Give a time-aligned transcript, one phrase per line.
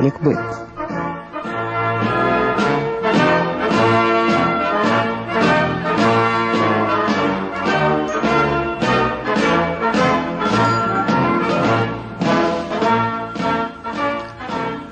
[0.00, 0.28] חלק ב'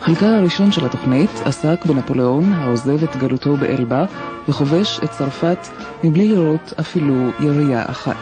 [0.01, 4.05] חלקה הראשון של התוכנית עסק בנפוליאון העוזב את גלותו באלבה
[4.49, 5.59] וכובש את צרפת
[6.05, 8.17] מבלי לראות אפילו ירייה אחת.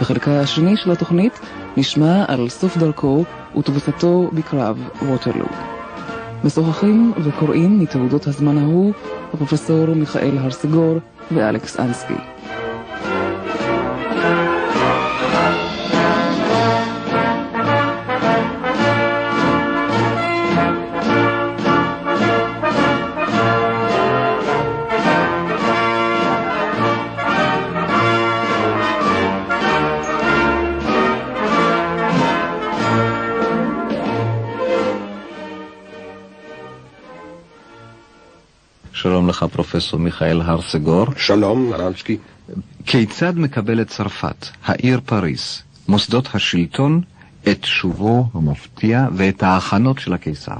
[0.00, 1.40] בחלקה השני של התוכנית
[1.76, 3.24] נשמע על סוף דרכו
[3.56, 5.73] ותבוסתו בקרב ווטרלו.
[6.44, 8.92] משוחחים וקוראים מתעודות הזמן ההוא
[9.32, 10.98] הפרופסור מיכאל הרסגור
[11.30, 12.33] ואלכס אנסקי.
[39.44, 41.06] לך, פרופסור מיכאל הרסגור.
[41.16, 42.16] שלום, רנסקי.
[42.86, 47.00] כיצד מקבלת צרפת, העיר פריס, מוסדות השלטון,
[47.48, 50.56] את שובו המפתיע ואת ההכנות של הקיסר?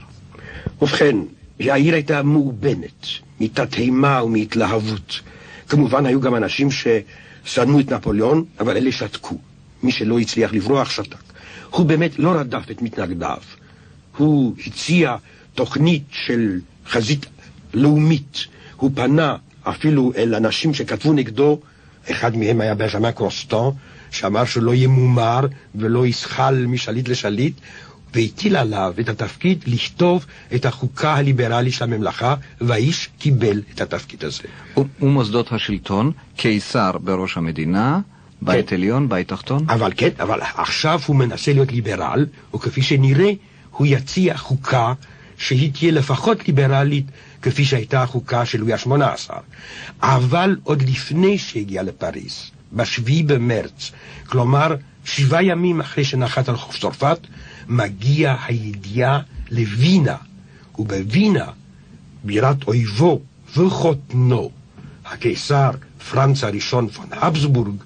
[0.82, 1.16] ובכן,
[1.60, 3.06] העיר הייתה מאובנת,
[3.40, 5.20] מתדהמה ומהתלהבות.
[5.68, 9.38] כמובן, היו גם אנשים ששנאו את נפוליאון, אבל אלה שתקו.
[9.82, 11.22] מי שלא הצליח לברוח, שתק.
[11.70, 13.38] הוא באמת לא רדף את מתנגדיו.
[14.16, 15.16] הוא הציע
[15.54, 17.26] תוכנית של חזית
[17.74, 18.46] לאומית.
[18.76, 21.60] הוא פנה אפילו אל אנשים שכתבו נגדו,
[22.10, 23.74] אחד מהם היה בנז'מן קרוסטון,
[24.10, 27.54] שאמר שלא ימומר ולא יזחל משליט לשליט,
[28.14, 34.42] והטיל עליו את התפקיד לכתוב את החוקה הליברלית של הממלכה, והאיש קיבל את התפקיד הזה.
[35.00, 38.00] ומוסדות השלטון, קיסר בראש המדינה,
[38.42, 38.76] בית כן.
[38.76, 39.64] עליון, בית תחתון?
[39.68, 43.30] אבל כן, אבל עכשיו הוא מנסה להיות ליברל, וכפי שנראה,
[43.70, 44.92] הוא יציע חוקה
[45.38, 47.06] שהיא תהיה לפחות ליברלית
[47.44, 49.30] כפי שהייתה החוקה של לואי ה-18.
[50.02, 53.92] אבל עוד לפני שהגיע לפריז, בשביעי במרץ,
[54.26, 57.18] כלומר שבעה ימים אחרי שנחת על חוף צרפת,
[57.68, 59.20] מגיע הידיעה
[59.50, 60.16] לווינה,
[60.78, 61.46] ובווינה,
[62.24, 63.20] בירת אויבו
[63.56, 64.50] וחותנו,
[65.06, 65.70] הקיסר
[66.10, 67.76] פרנץ הראשון פון הבסבורג,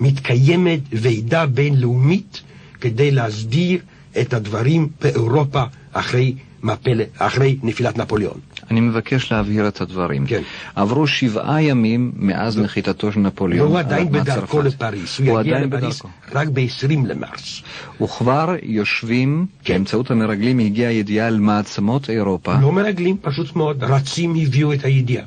[0.00, 2.42] מתקיימת ועידה בינלאומית
[2.80, 3.80] כדי להסדיר
[4.20, 7.00] את הדברים באירופה אחרי מפל...
[7.18, 8.40] אחרי נפילת נפוליאון.
[8.70, 10.26] אני מבקש להבהיר את הדברים.
[10.26, 10.42] כן.
[10.74, 12.58] עברו שבעה ימים מאז.
[12.58, 13.68] נחיתתו של נפוליאון.
[13.68, 15.18] הוא עדיין בדרכו לפריס.
[15.18, 16.08] הוא, הוא יגיע לפריס בדרכו.
[16.32, 17.62] רק ב-20 למרס.
[18.02, 19.74] וכבר יושבים, כן.
[19.74, 22.54] באמצעות המרגלים הגיעה ידיעה על מעצמות אירופה.
[22.60, 23.84] לא מרגלים, פשוט מאוד.
[23.84, 25.24] רצים הביאו את הידיעה.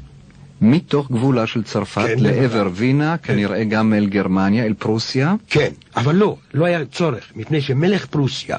[0.62, 3.34] מתוך גבולה של צרפת כן, לעבר וינה, כן.
[3.34, 5.36] כנראה גם אל גרמניה, אל פרוסיה.
[5.50, 8.58] כן, אבל לא, לא היה צורך, מפני שמלך פרוסיה,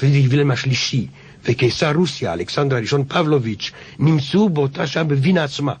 [0.00, 1.06] פרידריך וילם השלישי,
[1.48, 5.72] וקיסר רוסיה, אלכסנדר הראשון פבלוביץ', נמצאו באותה שעה בווינה עצמה.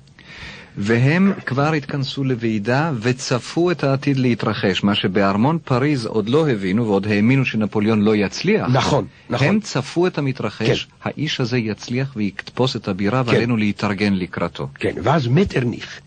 [0.78, 7.06] והם כבר התכנסו לוועידה וצפו את העתיד להתרחש, מה שבארמון פריז עוד לא הבינו ועוד
[7.06, 8.68] האמינו שנפוליאון לא יצליח.
[8.72, 9.48] נכון, נכון.
[9.48, 10.90] הם צפו את המתרחש, כן.
[11.04, 13.30] האיש הזה יצליח ויתפוס את הבירה כן.
[13.30, 14.68] ועלינו להתארגן לקראתו.
[14.74, 16.00] כן, ואז מטרניך,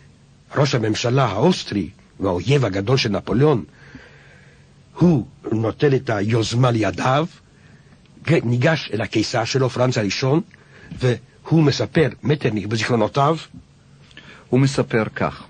[0.56, 1.90] ראש הממשלה האוסטרי
[2.20, 3.64] והאויב הגדול של נפוליאון,
[4.94, 7.26] הוא נוטל את היוזמה לידיו,
[8.44, 10.42] ניגש אל הקיסר שלו, פרנץ הראשון,
[11.00, 13.38] והוא מספר, מטרניך בזיכרונותיו,
[14.50, 15.44] הוא מספר כך: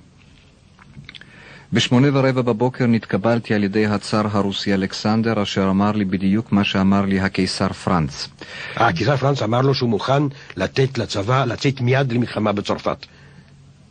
[1.74, 7.02] בשמונה ורבע בבוקר נתקבלתי על ידי הצאר הרוסי אלכסנדר, אשר אמר לי בדיוק מה שאמר
[7.06, 8.30] לי הקיסר פרנץ.
[8.76, 10.24] הקיסר פרנץ אמר לו שהוא מוכן
[10.56, 13.06] לתת לצבא לצאת מיד למלחמה בצרפת.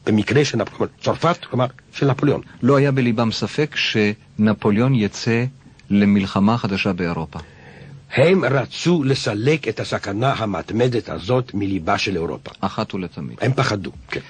[0.06, 2.40] במקרה של נפוליאון, צרפת, כלומר, של נפוליאון.
[2.62, 5.44] לא היה בליבם ספק שנפוליאון יצא
[5.90, 7.38] למלחמה חדשה באירופה.
[8.14, 12.50] הם רצו לסלק את הסכנה המתמדת הזאת מליבה של אירופה.
[12.60, 13.38] אחת ולתמיד.
[13.40, 14.20] הם פחדו, כן.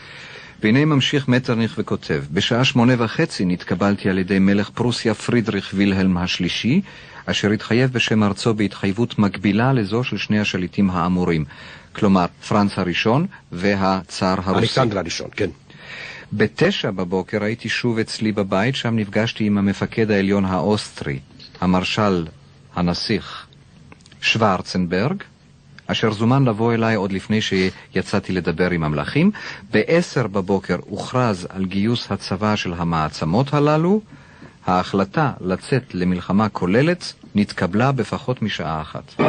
[0.63, 6.81] והנה ממשיך מטרניך וכותב, בשעה שמונה וחצי נתקבלתי על ידי מלך פרוסיה פרידריך וילהלם השלישי,
[7.27, 11.45] אשר התחייב בשם ארצו בהתחייבות מקבילה לזו של שני השליטים האמורים,
[11.93, 14.61] כלומר פרנץ הראשון והצאר הרוסי.
[14.61, 15.51] אלכסנדר הראשון, כן.
[16.33, 21.19] בתשע בבוקר הייתי שוב אצלי בבית, שם נפגשתי עם המפקד העליון האוסטרי,
[21.61, 22.27] המרשל,
[22.75, 23.47] הנסיך,
[24.29, 25.23] שוורצנברג,
[25.87, 29.31] אשר זומן לבוא אליי עוד לפני שיצאתי לדבר עם המלכים.
[29.73, 34.01] בעשר בבוקר הוכרז על גיוס הצבא של המעצמות הללו.
[34.67, 39.21] ההחלטה לצאת למלחמה כוללת נתקבלה בפחות משעה אחת.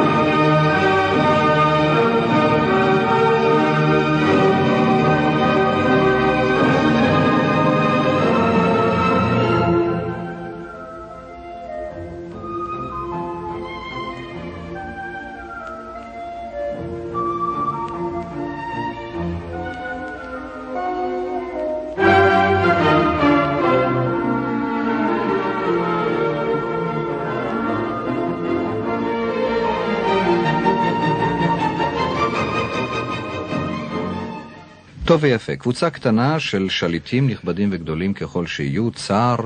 [35.20, 35.56] ויפה.
[35.56, 39.36] קבוצה קטנה של שליטים נכבדים וגדולים ככל שיהיו, צאר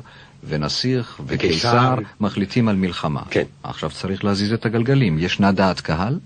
[0.49, 3.23] ונסיך וקיסר, מחליטים על מלחמה.
[3.31, 3.44] כן.
[3.62, 5.19] עכשיו צריך להזיז את הגלגלים.
[5.19, 6.19] ישנה דעת קהל?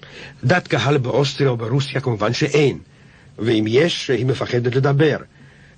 [0.45, 2.79] דעת קהל באוסטריה או ברוסיה כמובן שאין.
[3.39, 5.17] ואם יש, היא מפחדת לדבר.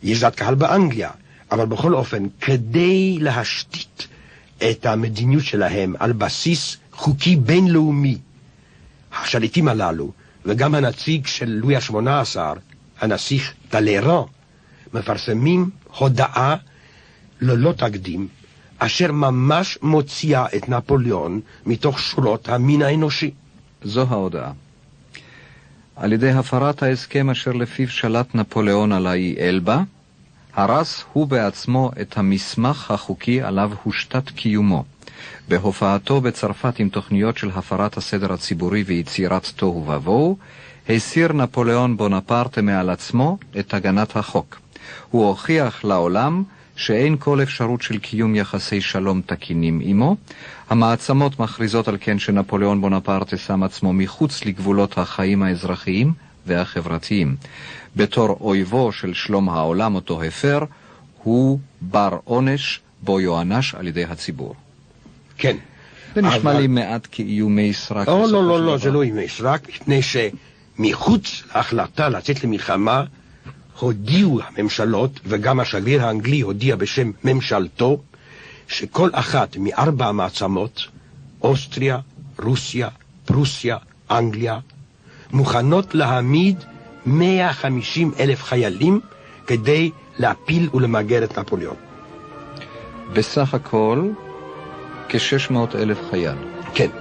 [0.02, 1.10] יש דעת קהל באנגליה.
[1.52, 4.08] אבל בכל אופן, כדי להשתית
[4.70, 8.18] את המדיניות שלהם על בסיס חוקי בינלאומי,
[9.22, 10.12] השליטים הללו,
[10.46, 12.36] וגם הנציג של לואי ה-18,
[13.00, 14.22] הנסיך טלרן,
[14.94, 16.56] מפרסמים הודעה
[17.40, 18.28] ללא תקדים,
[18.78, 23.30] אשר ממש מוציאה את נפוליאון מתוך שורות המין האנושי.
[23.82, 24.52] זו ההודעה.
[25.96, 29.82] על ידי הפרת ההסכם אשר לפיו שלט נפוליאון על האי אלבה,
[30.54, 34.84] הרס הוא בעצמו את המסמך החוקי עליו הושתת קיומו.
[35.48, 40.38] בהופעתו בצרפת עם תוכניות של הפרת הסדר הציבורי ויצירת תוהו ובוהו,
[40.88, 44.60] הסיר נפוליאון בונפרטה מעל עצמו את הגנת החוק.
[45.10, 46.42] הוא הוכיח לעולם
[46.76, 50.16] שאין כל אפשרות של קיום יחסי שלום תקינים עמו.
[50.70, 56.12] המעצמות מכריזות על כן שנפוליאון בונפרטה שם עצמו מחוץ לגבולות החיים האזרחיים
[56.46, 57.36] והחברתיים.
[57.96, 60.64] בתור אויבו של שלום העולם אותו הפר,
[61.22, 64.54] הוא בר עונש בו יוענש על ידי הציבור.
[65.38, 65.56] כן.
[66.14, 68.08] זה נשמע אבל- לי מעט כאיומי סרק.
[68.08, 68.76] לא, לא, לא, לא.
[68.78, 70.00] זה לא אימי סרק, מפני
[70.80, 73.04] שמחוץ להחלטה לצאת למלחמה,
[73.78, 78.00] הודיעו הממשלות, וגם השגריר האנגלי הודיע בשם ממשלתו,
[78.68, 80.86] שכל אחת מארבע המעצמות,
[81.42, 81.98] אוסטריה,
[82.38, 82.88] רוסיה,
[83.24, 83.76] פרוסיה,
[84.10, 84.58] אנגליה,
[85.32, 86.56] מוכנות להעמיד
[87.06, 89.00] 150 אלף חיילים
[89.46, 91.76] כדי להפיל ולמגר את נפוליאון.
[93.12, 94.08] בסך הכל,
[95.08, 96.36] כ-600 אלף חייל.
[96.74, 96.99] כן.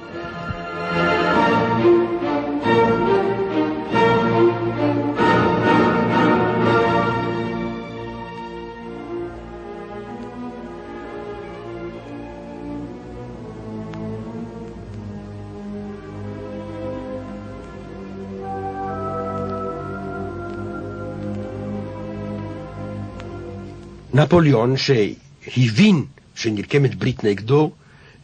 [24.20, 26.06] נפוליאון, שהבין
[26.36, 27.72] שנרקמת ברית נגדו,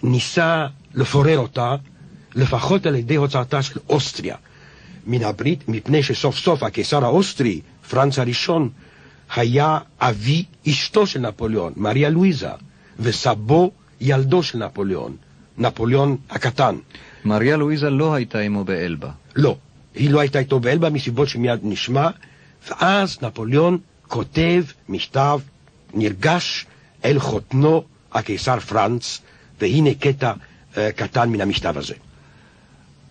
[0.04, 1.76] ניסה לפורר אותה,
[2.36, 4.36] לפחות על ידי הוצאתה של אוסטריה
[5.08, 8.70] מן הברית, מפני שסוף סוף הקיסר האוסטרי, פרנץ הראשון,
[9.36, 12.50] היה אבי אשתו של נפוליאון, מריה לואיזה,
[13.00, 13.72] וסבו
[14.02, 15.16] ילדו של נפוליאון,
[15.58, 16.76] נפוליאון הקטן.
[17.26, 19.12] מריה לואיזה לא הייתה עמו באלבה.
[19.36, 19.58] לא,
[19.96, 22.10] היא לא הייתה איתו באלבה מסיבות שמיד נשמע,
[22.70, 23.78] ואז נפוליאון
[24.08, 25.40] כותב מכתב
[25.96, 26.66] נרגש
[27.06, 27.84] אל חותנו
[28.14, 29.22] הקיסר פרנץ,
[29.62, 30.34] והנה קטע
[30.78, 31.94] אה, קטן מן המכתב הזה.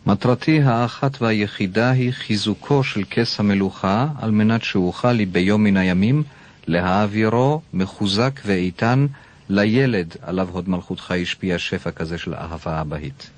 [0.06, 6.22] מטרתי האחת והיחידה היא חיזוקו של כס המלוכה, על מנת שאוכל לי ביום מן הימים
[6.66, 9.06] להעבירו מחוזק ואיתן
[9.48, 13.30] לילד עליו הוד מלכותך השפיע שפע כזה של אהבה אבהית.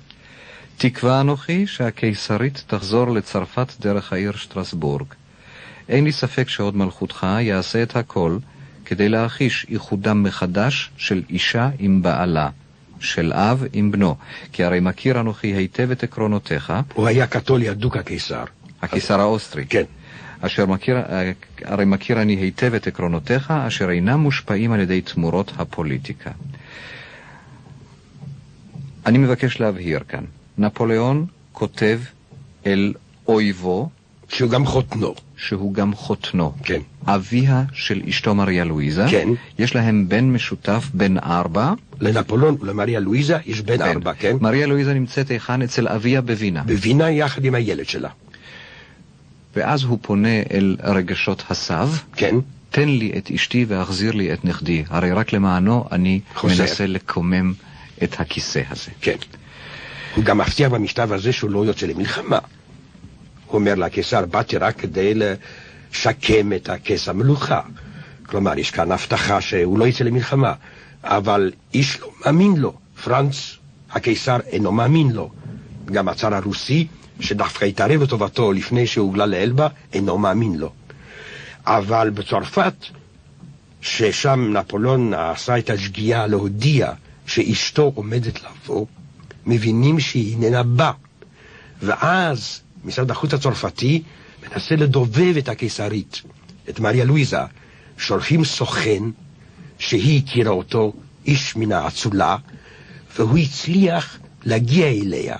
[0.77, 5.05] תקווה אנוכי שהקיסרית תחזור לצרפת דרך העיר שטרסבורג.
[5.89, 8.37] אין לי ספק שהוד מלכותך יעשה את הכל
[8.87, 12.49] כדי להחיש איחודם מחדש של אישה עם בעלה,
[12.99, 14.15] של אב עם בנו,
[14.51, 18.43] כי הרי מכיר אנוכי היטב את עקרונותיך, הוא היה קתולי אדוק הקיסר.
[18.81, 19.83] הקיסר האוסטרי, כן.
[20.41, 20.97] אשר מכיר,
[21.63, 26.31] הרי מכיר אני היטב את עקרונותיך, אשר אינם מושפעים על ידי תמורות הפוליטיקה.
[29.05, 30.23] אני מבקש להבהיר כאן,
[30.57, 31.99] נפוליאון כותב
[32.65, 32.93] אל
[33.27, 33.89] אויבו,
[34.29, 35.15] שהוא גם חותנו.
[35.37, 36.79] שהוא גם חותנו, כן.
[37.07, 39.27] אביה של אשתו מריה לואיזה, כן.
[39.59, 44.35] יש להם בן משותף, בן ארבע, לנפוליאון ולמריה לואיזה יש בן ארבע, כן?
[44.41, 45.61] מריה לואיזה נמצאת היכן?
[45.61, 46.63] אצל אביה בווינה.
[46.63, 48.09] בווינה יחד עם הילד שלה.
[49.55, 52.35] ואז הוא פונה אל רגשות הסב, כן?
[52.69, 56.63] תן לי את אשתי והחזיר לי את נכדי, הרי רק למענו אני חוזר.
[56.63, 57.53] מנסה לקומם
[58.03, 58.91] את הכיסא הזה.
[59.01, 59.15] כן.
[60.15, 62.39] הוא גם מבטיח במכתב הזה שהוא לא יוצא למלחמה.
[63.53, 67.61] אומר לקיסר, באתי רק כדי לשקם את הכס המלוכה.
[68.25, 70.53] כלומר, יש כאן הבטחה שהוא לא יצא למלחמה.
[71.03, 72.73] אבל איש לא מאמין לו.
[73.03, 73.57] פרנץ,
[73.91, 75.29] הקיסר, אינו מאמין לו.
[75.85, 76.87] גם הצאר הרוסי,
[77.19, 80.71] שדווקא התערב לטובתו לפני שהוגלה לאלבה, אינו מאמין לו.
[81.65, 82.73] אבל בצרפת,
[83.81, 86.91] ששם נפוליאון עשה את השגיאה להודיע
[87.25, 88.85] שאשתו עומדת לבוא,
[89.45, 90.91] מבינים שהיא איננה באה.
[91.81, 94.03] ואז משרד החוץ הצרפתי
[94.43, 96.21] מנסה לדובב את הקיסרית,
[96.69, 97.39] את מריה לואיזה.
[97.97, 99.03] שולחים סוכן
[99.79, 100.93] שהיא הכירה אותו,
[101.25, 102.37] איש מן האצולה,
[103.15, 105.35] והוא הצליח להגיע אליה.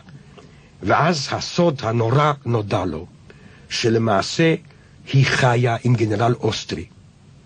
[0.83, 3.05] ואז הסוד הנורא נודע לו,
[3.69, 4.55] שלמעשה
[5.13, 6.85] היא חיה עם גנרל אוסטרי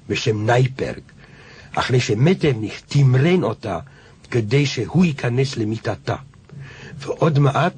[0.09, 1.01] בשם נייפרג,
[1.75, 3.79] אחרי שמטרניך תמרן אותה
[4.31, 6.15] כדי שהוא ייכנס למיטתה.
[6.97, 7.75] ועוד מעט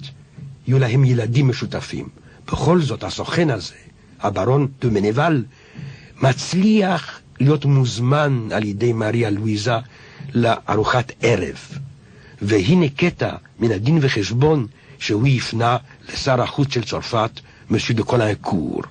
[0.68, 2.08] יהיו להם ילדים משותפים.
[2.48, 3.74] בכל זאת, הסוכן הזה,
[4.22, 5.44] הברון דומנבל,
[6.22, 9.76] מצליח להיות מוזמן על ידי מריה לואיזה
[10.34, 11.58] לארוחת ערב.
[12.42, 14.68] והנה קטע מן הדין וחשבון
[15.00, 15.78] שהוא יפנה
[16.10, 17.40] לשר החוץ של צרפת,
[17.70, 18.82] מסיו דה קולאנקור.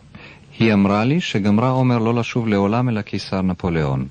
[0.58, 4.06] היא אמרה לי שגמרה עומר לא לשוב לעולם אל הקיסר נפוליאון.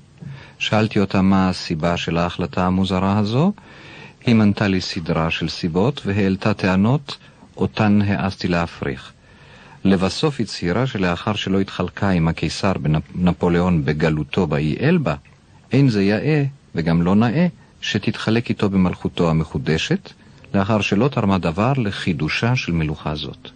[0.58, 3.52] שאלתי אותה מה הסיבה של ההחלטה המוזרה הזו.
[4.26, 7.16] היא מנתה לי סדרה של סיבות והעלתה טענות
[7.56, 9.12] אותן העזתי להפריך.
[9.84, 12.72] לבסוף הצהירה שלאחר שלא התחלקה עם הקיסר
[13.14, 15.14] נפוליאון בגלותו באי אלבה,
[15.72, 16.44] אין זה יאה
[16.74, 17.46] וגם לא נאה
[17.80, 20.10] שתתחלק איתו במלכותו המחודשת,
[20.54, 23.48] לאחר שלא תרמה דבר לחידושה של מלוכה זאת.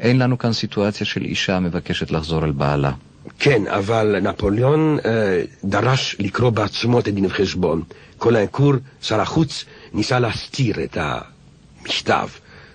[0.00, 2.92] אין לנו כאן סיטואציה של אישה המבקשת לחזור אל בעלה.
[3.38, 7.82] כן, אבל נפוליאון אה, דרש לקרוא בעצמו את הדין וחשבון.
[8.18, 8.72] כל האנקור,
[9.02, 10.98] שר החוץ, ניסה להסתיר את
[11.86, 12.28] המכתב.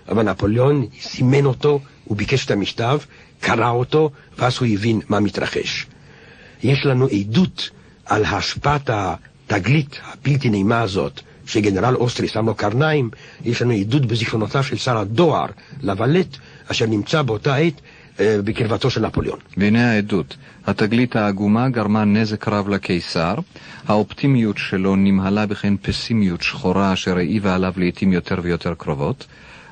[0.08, 2.98] אבל נפוליאון סימן אותו, הוא ביקש את המכתב,
[3.40, 5.86] קרא אותו, ואז הוא הבין מה מתרחש.
[6.62, 7.70] יש לנו עדות
[8.06, 13.10] על השפעת התגלית הבלתי נעימה הזאת, שגנרל אוסטרי שם לו קרניים,
[13.44, 15.46] יש לנו עדות בזיכרונותיו של שר הדואר,
[15.82, 17.80] לוולט, אשר נמצא באותה עת
[18.20, 19.38] בקרבתו של נפוליאון.
[19.56, 20.36] והנה העדות.
[20.66, 23.34] התגלית העגומה גרמה נזק רב לקיסר,
[23.88, 29.26] האופטימיות שלו נמהלה בכן פסימיות שחורה אשר העיבה עליו לעתים יותר ויותר קרובות.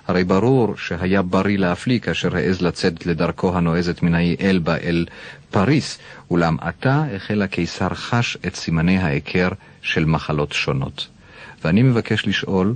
[0.09, 5.07] הרי ברור שהיה בריא להפליא כאשר העז לצאת לדרכו הנועזת מן האי אלבה אל
[5.51, 5.99] פריס,
[6.31, 9.49] אולם עתה החל הקיסר חש את סימני ההיכר
[9.83, 11.07] של מחלות שונות.
[11.65, 12.75] ואני מבקש לשאול,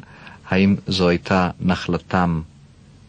[0.49, 2.41] האם זו הייתה נחלתם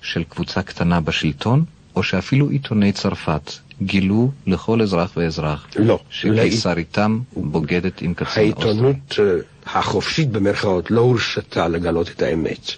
[0.02, 8.02] של קבוצה קטנה בשלטון, או שאפילו עיתוני צרפת גילו לכל אזרח ואזרח לא, שקיסריתם בוגדת
[8.02, 8.44] עם קצין אוסטרי.
[8.44, 9.26] העיתונות אה,
[9.66, 12.72] החופשית במרכאות לא הורשתה לגלות את האמת.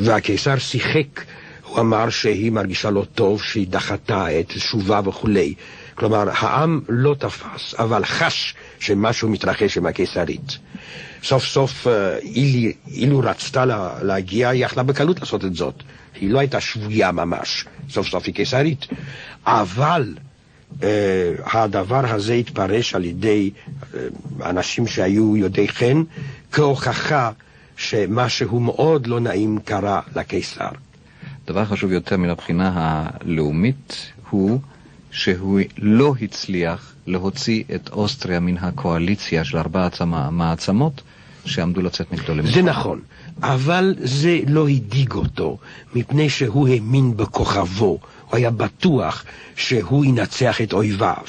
[0.00, 1.24] והקיסר שיחק,
[1.64, 5.54] הוא אמר שהיא מרגישה לא טוב, שהיא דחתה את שובה וכולי.
[5.94, 10.58] כלומר, העם לא תפס, אבל חש שמשהו מתרחש עם הקיסרית.
[11.22, 12.18] סוף סוף, אה,
[12.88, 13.64] אילו רצתה
[14.02, 15.82] להגיע, היא יכלה בקלות לעשות את זאת.
[16.20, 18.86] היא לא הייתה שבויה ממש, סוף סוף היא קיסרית.
[19.46, 20.14] אבל
[20.82, 23.50] אה, הדבר הזה התפרש על ידי
[23.94, 24.00] אה,
[24.50, 26.02] אנשים שהיו יודעי חן
[26.52, 27.30] כהוכחה
[27.76, 30.68] שמשהו מאוד לא נעים קרה לקיסר.
[31.46, 34.60] דבר חשוב יותר מן הבחינה הלאומית הוא
[35.10, 41.02] שהוא לא הצליח להוציא את אוסטריה מן הקואליציה של ארבעת המעצמות
[41.44, 42.54] שעמדו לצאת נגדו למלחמה.
[42.54, 43.00] זה נכון,
[43.42, 45.58] אבל זה לא הדאיג אותו,
[45.94, 47.98] מפני שהוא האמין בכוכבו.
[48.30, 49.24] הוא היה בטוח
[49.56, 51.24] שהוא ינצח את אויביו.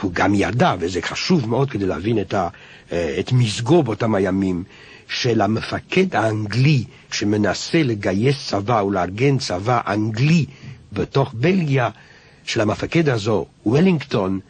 [0.00, 2.48] הוא גם ידע, וזה חשוב מאוד כדי להבין את, ה,
[2.92, 4.64] אה, את מזגו באותם הימים,
[5.08, 10.46] של המפקד האנגלי שמנסה לגייס צבא ולארגן צבא אנגלי
[10.92, 11.90] בתוך בלגיה,
[12.44, 14.40] של המפקד הזו, וולינגטון,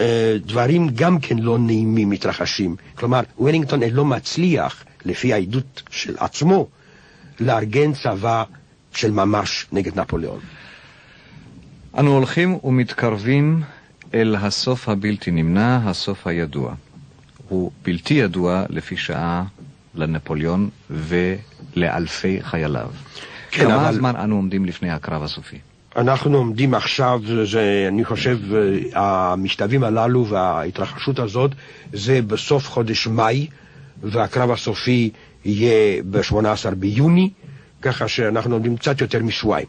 [0.00, 2.76] אה, דברים גם כן לא נעימים מתרחשים.
[2.94, 6.68] כלומר, וולינגטון לא מצליח, לפי העדות של עצמו,
[7.40, 8.44] לארגן צבא
[8.92, 10.40] של ממש נגד נפוליאון.
[11.98, 13.62] אנו הולכים ומתקרבים
[14.14, 16.74] אל הסוף הבלתי נמנע, הסוף הידוע.
[17.48, 19.44] הוא בלתי ידוע לפי שעה
[19.94, 22.90] לנפוליאון ולאלפי חייליו.
[23.50, 23.94] כן, כמה אבל...
[23.94, 25.58] זמן אנו עומדים לפני הקרב הסופי?
[25.96, 28.38] אנחנו עומדים עכשיו, זה, אני חושב,
[28.94, 31.50] המכתבים הללו וההתרחשות הזאת
[31.92, 33.46] זה בסוף חודש מאי,
[34.02, 35.10] והקרב הסופי
[35.44, 37.30] יהיה ב-18 ביוני,
[37.82, 39.66] ככה שאנחנו עומדים קצת יותר משבועיים.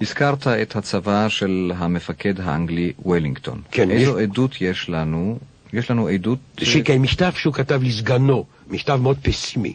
[0.00, 3.60] הזכרת את הצבא של המפקד האנגלי וולינגטון.
[3.70, 3.90] כן.
[3.90, 4.28] איזו יש...
[4.28, 5.38] עדות יש לנו?
[5.72, 6.38] יש לנו עדות...
[6.60, 9.74] שכן, מכתב שהוא כתב לסגנו, מכתב מאוד פסימי.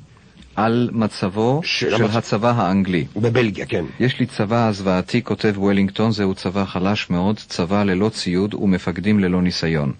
[0.55, 2.15] על מצבו של, של המצ...
[2.15, 3.05] הצבא האנגלי.
[3.15, 3.85] בבלגיה, כן.
[3.99, 9.41] יש לי צבא זוועתי, כותב וולינגטון, זהו צבא חלש מאוד, צבא ללא ציוד ומפקדים ללא
[9.41, 9.91] ניסיון.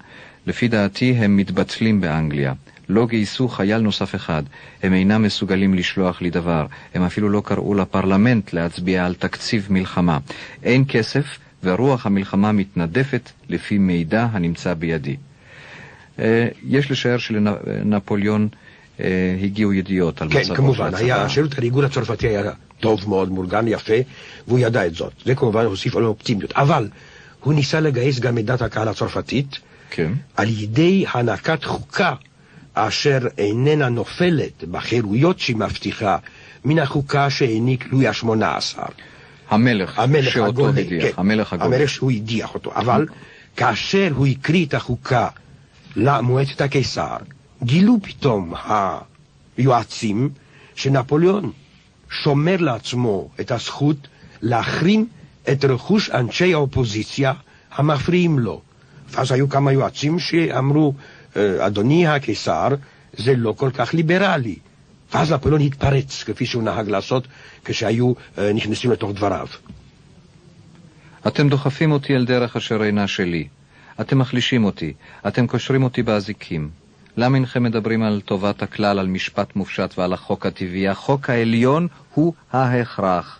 [0.48, 2.54] לפי דעתי הם מתבטלים באנגליה.
[2.90, 4.44] לא גייסו חייל נוסף אחד,
[4.84, 10.18] הם אינם מסוגלים לשלוח לי דבר, הם אפילו לא קראו לפרלמנט להצביע על תקציב מלחמה.
[10.64, 11.26] אין כסף,
[11.64, 15.16] ורוח המלחמה מתנדפת לפי מידע הנמצא בידי.
[16.20, 18.48] אה, יש לשער שלנפוליאון
[19.00, 20.98] אה, הגיעו ידיעות על כן, מצבו של הצבא.
[20.98, 23.94] כן, כמובן, השירות הריגול הצרפתי היה טוב מאוד, מאורגן, יפה,
[24.48, 25.14] והוא ידע את זאת.
[25.26, 26.52] זה כמובן הוסיף לו אופטימיות.
[26.52, 26.88] אבל
[27.40, 30.12] הוא ניסה לגייס גם את דת הקהל הצרפתית, כן.
[30.36, 32.14] על ידי הענקת חוקה
[32.76, 36.18] אשר איננה נופלת בחירויות שהיא מבטיחה
[36.66, 38.82] מן החוקה שהעניק לואי השמונה עשר.
[39.50, 41.76] המלך, המלך שאותו הגולה, הדיח, כן, המלך הגולה.
[41.76, 42.72] המלך שהוא הדיח אותו.
[42.76, 43.08] אבל
[43.56, 45.28] כאשר הוא הקריא את החוקה
[45.96, 47.18] למועצת הקיסר,
[47.64, 48.54] גילו פתאום
[49.58, 50.30] היועצים
[50.76, 51.52] שנפוליאון
[52.10, 54.08] שומר לעצמו את הזכות
[54.42, 55.08] להחרים
[55.52, 57.34] את רכוש אנשי האופוזיציה
[57.72, 58.62] המפריעים לו.
[59.10, 61.04] ואז היו כמה יועצים שאמרו, "אה,
[61.60, 62.68] אדוני הקיסר,
[63.14, 64.56] זה לא כל כך ליברלי.
[65.14, 67.28] ואז נפוליאון התפרץ, כפי שהוא נהג לעשות
[67.66, 69.48] כשהיו אה, נכנסים לתוך דבריו.
[71.28, 73.48] אתם דוחפים אותי אל דרך אשר אינה שלי.
[74.02, 74.94] אתם מחלישים אותי,
[75.28, 76.70] אתם קושרים אותי באזיקים.
[77.18, 80.88] למה אינכם מדברים על טובת הכלל, על משפט מופשט ועל החוק הטבעי?
[80.88, 83.40] החוק העליון הוא ההכרח.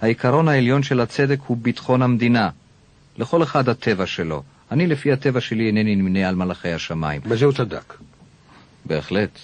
[0.00, 2.50] העיקרון העליון של הצדק הוא ביטחון המדינה.
[3.18, 4.42] לכל אחד הטבע שלו.
[4.72, 7.20] אני לפי הטבע שלי אינני נמנה על מלאכי השמיים.
[7.28, 7.94] בזה הוא צדק.
[8.84, 9.38] בהחלט.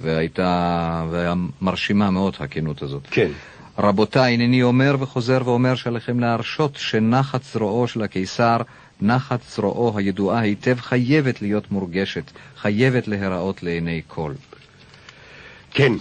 [0.00, 3.02] והייתה, והיה מרשימה מאוד הכנות הזאת.
[3.10, 3.30] כן.
[3.78, 8.56] רבותיי, הנני אומר וחוזר ואומר שעליכם להרשות שנחת זרועו של הקיסר,
[9.00, 14.32] נחת זרועו הידועה היטב, חייבת להיות מורגשת, חייבת להיראות לעיני כל.
[15.70, 15.92] כן,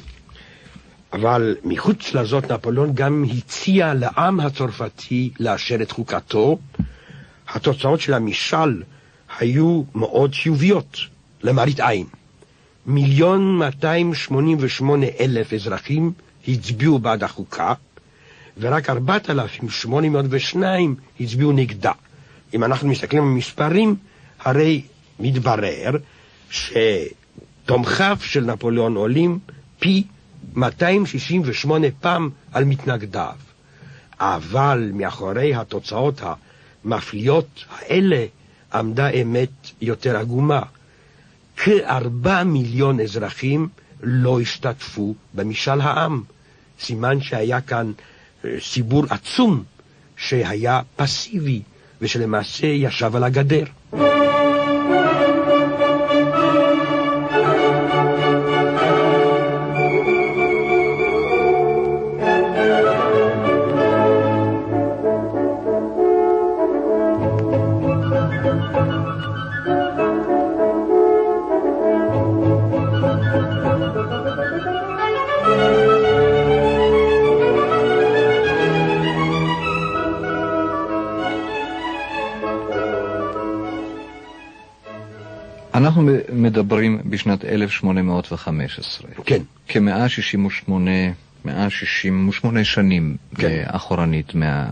[1.13, 6.58] אבל מחוץ לזאת נפוליאון גם הציע לעם הצרפתי לאשר את חוקתו.
[7.56, 8.84] התוצאות של המשאל
[9.40, 10.98] היו מאוד חיוביות,
[11.44, 12.06] למראית עין.
[12.86, 16.12] מיליון 288 אלף אזרחים
[16.48, 17.74] הצביעו בעד החוקה,
[18.58, 21.92] ורק 4,802 הצביעו נגדה.
[22.54, 23.96] אם אנחנו מסתכלים על מספרים,
[24.40, 24.82] הרי
[25.20, 25.92] מתברר
[26.50, 29.40] שתומכיו של נפוליאון עולים
[29.80, 30.04] פי
[30.56, 33.36] 268 פעם על מתנגדיו.
[34.20, 36.22] אבל מאחורי התוצאות
[36.86, 38.25] המפליאות האלה
[38.74, 39.50] עמדה אמת
[39.82, 40.62] יותר עגומה.
[41.57, 43.68] כארבע מיליון אזרחים
[44.03, 46.24] לא השתתפו במשאל העם.
[46.79, 47.92] סימן שהיה כאן
[48.46, 49.64] אה, ציבור עצום
[50.18, 51.62] שהיה פסיבי
[52.01, 53.64] ושלמעשה ישב על הגדר.
[85.75, 89.11] אנחנו מדברים בשנת 1815.
[89.25, 90.72] כן, כ-168
[91.46, 93.48] 168 שנים כן.
[93.48, 94.68] אה, אחורנית מה...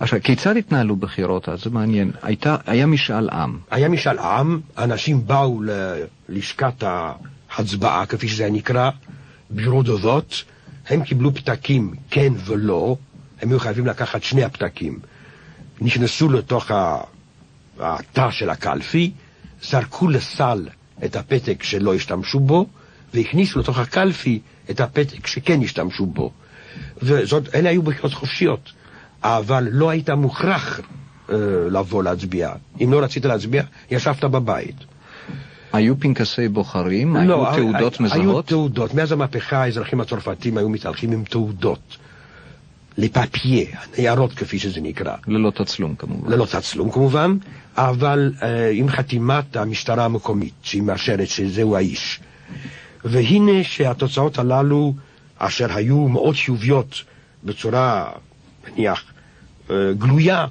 [0.00, 1.62] עכשיו, כיצד התנהלו בחירות אז?
[1.62, 2.10] זה מעניין.
[2.22, 3.58] הייתה, היה משאל עם.
[3.70, 5.62] היה משאל עם, אנשים באו
[6.28, 6.84] ללשכת
[7.50, 8.90] ההצבעה, כפי שזה נקרא,
[9.50, 10.44] בירו דובות,
[10.88, 12.96] הם קיבלו פתקים כן ולא,
[13.42, 14.98] הם היו חייבים לקחת שני הפתקים.
[15.80, 16.70] נכנסו לתוך
[17.78, 19.12] התא של הקלפי,
[19.70, 20.68] זרקו לסל
[21.04, 22.66] את הפתק שלא השתמשו בו,
[23.14, 26.30] והכניסו לתוך הקלפי את הפתק שכן השתמשו בו.
[27.02, 28.72] וזאת, אלה היו בחירות חופשיות,
[29.22, 30.80] אבל לא היית מוכרח
[31.30, 31.36] אה,
[31.70, 32.52] לבוא להצביע.
[32.84, 34.76] אם לא רצית להצביע, ישבת בבית.
[35.72, 37.16] היו פנקסי בוחרים?
[37.16, 38.46] היו לא, תעודות היו מזהות?
[38.46, 38.94] תעודות.
[38.94, 41.96] מאז המהפכה האזרחים הצרפתים היו מתהלכים עם תעודות.
[42.98, 43.66] לפפיה,
[43.98, 45.16] ניירות כפי שזה נקרא.
[45.26, 46.32] ללא תצלום כמובן.
[46.32, 47.36] ללא תצלום כמובן,
[47.76, 52.20] אבל אה, עם חתימת המשטרה המקומית, שהיא מאשרת שזהו האיש.
[53.04, 54.94] והנה שהתוצאות הללו,
[55.38, 57.02] אשר היו מאוד חיוביות
[57.44, 58.10] בצורה,
[58.68, 59.04] נניח,
[59.70, 60.46] אה, גלויה,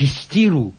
[0.00, 0.72] הסתירו,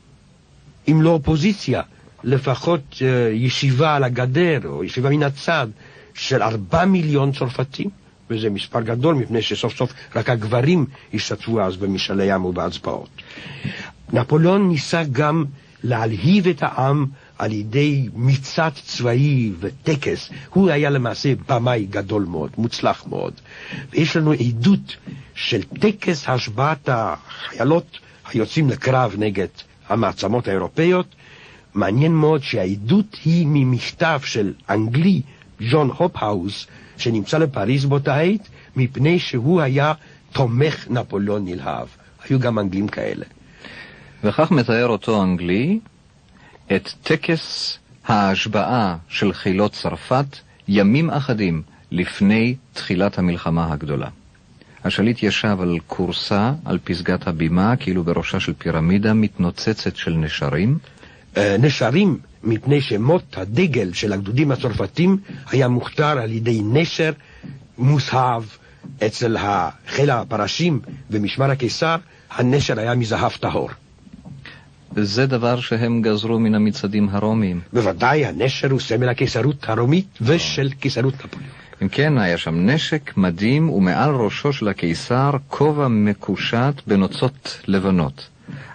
[0.88, 1.82] אם לא אופוזיציה,
[2.24, 5.68] לפחות אה, ישיבה על הגדר, או ישיבה מן הצד,
[6.14, 7.90] של ארבע מיליון צרפתים,
[8.30, 13.10] וזה מספר גדול, מפני שסוף סוף רק הגברים השתתפו אז במשאלי עם ובהצבעות.
[14.14, 15.46] נפוליאון ניסה גם
[15.84, 17.06] להלהיב את העם
[17.38, 20.30] על ידי מצעד צבאי וטקס.
[20.50, 23.34] הוא היה למעשה במאי גדול מאוד, מוצלח מאוד.
[23.92, 24.96] ויש לנו עדות
[25.36, 28.00] של טקס השבעת החיילות
[28.34, 29.48] היוצאים לקרב נגד
[29.90, 31.16] המעצמות האירופאיות.
[31.74, 35.22] מעניין מאוד שהעדות היא ממכתב של אנגלי,
[35.72, 39.94] ג'ון הופהאוס, שנמצא לפריז באותה עת, מפני שהוא היה
[40.32, 41.88] תומך נפוליאון נלהב.
[42.30, 43.26] היו גם אנגלים כאלה.
[44.24, 45.80] וכך מתאר אותו אנגלי
[46.76, 50.26] את טקס ההשבעה של חילות צרפת
[50.68, 54.10] ימים אחדים לפני תחילת המלחמה הגדולה.
[54.84, 60.78] השליט ישב על כורסה על פסגת הבימה, כאילו בראשה של פירמידה מתנוצצת של נשרים.
[61.38, 65.18] אה, נשרים מפני שמות הדגל של הגדודים הצרפתים
[65.50, 67.12] היה מוכתר על ידי נשר
[67.78, 68.44] מוסהב
[69.06, 69.38] אצל
[69.88, 70.80] חיל הפרשים
[71.12, 71.96] ומשמר הקיסר,
[72.32, 73.70] הנשר היה מזהב טהור.
[74.96, 77.62] זה דבר שהם גזרו מן המצעדים הרומיים.
[77.74, 81.52] בוודאי, הנשר הוא סמל הקיסרות הרומית ושל קיסרות נפוליאון.
[81.82, 88.30] אם כן, היה שם נשק מדהים, ומעל ראשו של הקיסר כובע מקושט בנוצות לבנות.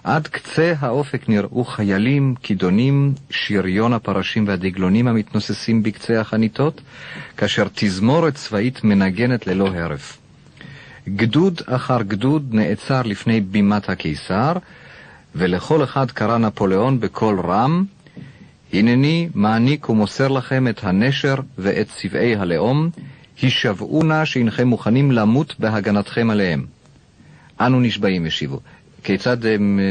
[0.04, 6.80] עד קצה האופק נראו חיילים, כידונים, שריון הפרשים והדגלונים המתנוססים בקצה החניתות,
[7.36, 10.18] כאשר תזמורת צבאית מנגנת ללא הרף.
[11.08, 14.52] גדוד אחר גדוד נעצר לפני בימת הקיסר,
[15.34, 17.84] ולכל אחד קרא נפוליאון בקול רם,
[18.72, 22.90] הנני מעניק ומוסר לכם את הנשר ואת צבעי הלאום,
[23.42, 26.66] הישבעו נא שהנכם מוכנים למות בהגנתכם עליהם.
[27.60, 28.60] אנו נשבעים, השיבו.
[29.04, 29.36] כיצד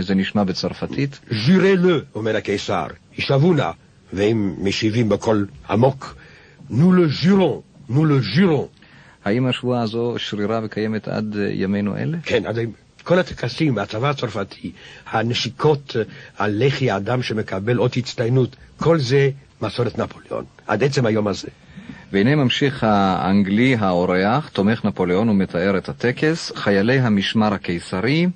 [0.02, 1.20] זה נשמע בצרפתית?
[1.46, 3.72] ז'ירי לו, אומר הקיסר, הישבעו נא,
[4.14, 6.16] והם משיבים בקול עמוק,
[6.70, 8.68] נו לו ז'ירון, נו לו ז'ירון.
[9.26, 12.18] האם השבועה הזו שרירה וקיימת עד ימינו אלה?
[12.24, 12.58] כן, עד
[13.04, 14.72] כל הטקסים והצבא הצרפתי,
[15.12, 15.96] הנשיקות
[16.38, 19.30] על לחי האדם שמקבל אות הצטיינות, כל זה
[19.62, 21.48] מסורת נפוליאון, עד עצם היום הזה.
[22.12, 28.28] והנה ממשיך האנגלי האורח, תומך נפוליאון ומתאר את הטקס, חיילי המשמר הקיסרי,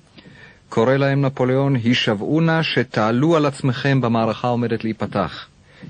[0.73, 5.45] קורא להם נפוליאון, הישבעו נא שתעלו על עצמכם במערכה עומדת להיפתח.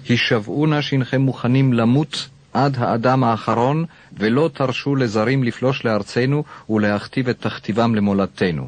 [0.10, 3.86] הישבעו נא שהנכם מוכנים למות עד האדם האחרון,
[4.18, 8.68] ולא תרשו לזרים לפלוש לארצנו ולהכתיב את תכתיבם למולדתנו.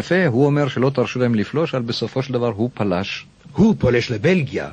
[0.00, 3.26] יפה, הוא אומר שלא תרשו להם לפלוש, אבל בסופו של דבר הוא פלש.
[3.52, 4.70] הוא פולש לבלגיה.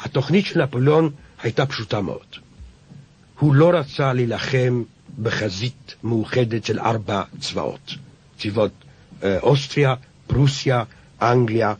[0.00, 1.10] התוכנית של נפוליאון
[1.42, 2.26] הייתה פשוטה מאוד.
[3.38, 4.82] הוא לא רצה להילחם
[5.22, 7.94] בחזית מאוחדת של ארבע צבאות.
[8.38, 8.72] צבאות
[9.22, 9.94] אה, אוסטריה,
[10.26, 10.82] פרוסיה,
[11.22, 11.74] אנגליה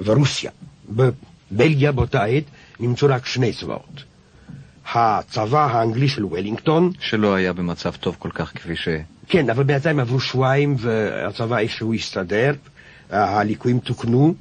[0.00, 0.50] ורוסיה.
[0.88, 2.44] בבלגיה באותה עת
[2.80, 4.04] נמצאו רק שני צבאות.
[4.94, 6.92] הצבא האנגלי של וולינגטון...
[7.00, 8.88] שלא היה במצב טוב כל כך כפי ש...
[9.30, 12.54] כן, אבל בינתיים עברו שבועיים והצבא איכשהו הסתדר,
[13.10, 14.34] הליקויים תוקנו,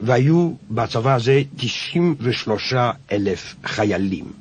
[0.00, 2.74] והיו בצבא הזה 93
[3.12, 4.32] אלף חיילים.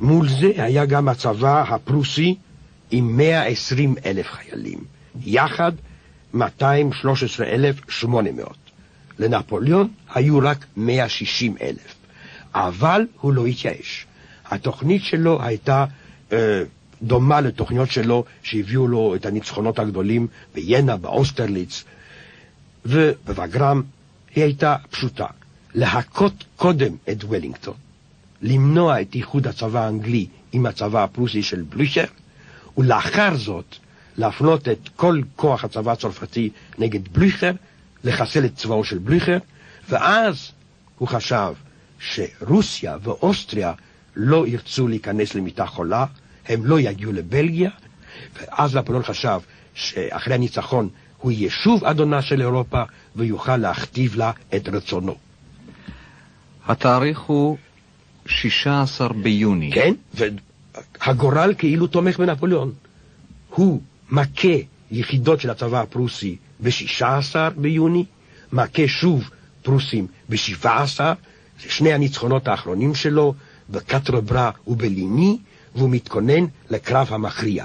[0.00, 2.34] מול זה היה גם הצבא הפרוסי
[2.90, 4.78] עם 120 אלף חיילים,
[5.24, 5.72] יחד
[6.34, 8.56] 213,800.
[9.18, 11.94] לנפוליאון היו רק 160 אלף,
[12.54, 14.06] אבל הוא לא התייאש.
[14.50, 15.84] התוכנית שלו הייתה
[16.32, 16.62] אה,
[17.04, 21.84] דומה לתוכניות שלו שהביאו לו את הניצחונות הגדולים ביינה, באוסטרליץ
[22.86, 23.82] ובווגרם.
[24.34, 25.26] היא הייתה פשוטה,
[25.74, 27.74] להכות קודם את וולינגטון,
[28.42, 32.04] למנוע את איחוד הצבא האנגלי עם הצבא הפרוסי של בלושר,
[32.78, 33.76] ולאחר זאת
[34.16, 37.52] להפנות את כל כוח הצבא הצרפתי נגד בלושר,
[38.04, 39.38] לחסל את צבאו של בלושר,
[39.88, 40.50] ואז
[40.98, 41.52] הוא חשב
[41.98, 43.72] שרוסיה ואוסטריה
[44.16, 46.06] לא ירצו להיכנס למיטה חולה,
[46.48, 47.70] הם לא יגיעו לבלגיה,
[48.40, 49.40] ואז נפוליאון חשב
[49.74, 52.82] שאחרי הניצחון הוא יהיה שוב אדונה של אירופה
[53.16, 55.14] ויוכל להכתיב לה את רצונו.
[56.66, 57.56] התאריך הוא
[58.26, 59.70] 16 ביוני.
[59.72, 62.72] כן, והגורל כאילו תומך בנפוליאון.
[63.50, 63.80] הוא
[64.10, 64.48] מכה
[64.90, 67.04] יחידות של הצבא הפרוסי ב-16
[67.56, 68.04] ביוני,
[68.52, 69.30] מכה שוב
[69.62, 70.66] פרוסים ב-17,
[71.62, 73.34] זה שני הניצחונות האחרונים שלו,
[73.70, 75.38] בקטרוברה ובליני,
[75.74, 77.64] והוא מתכונן לקרב המכריע,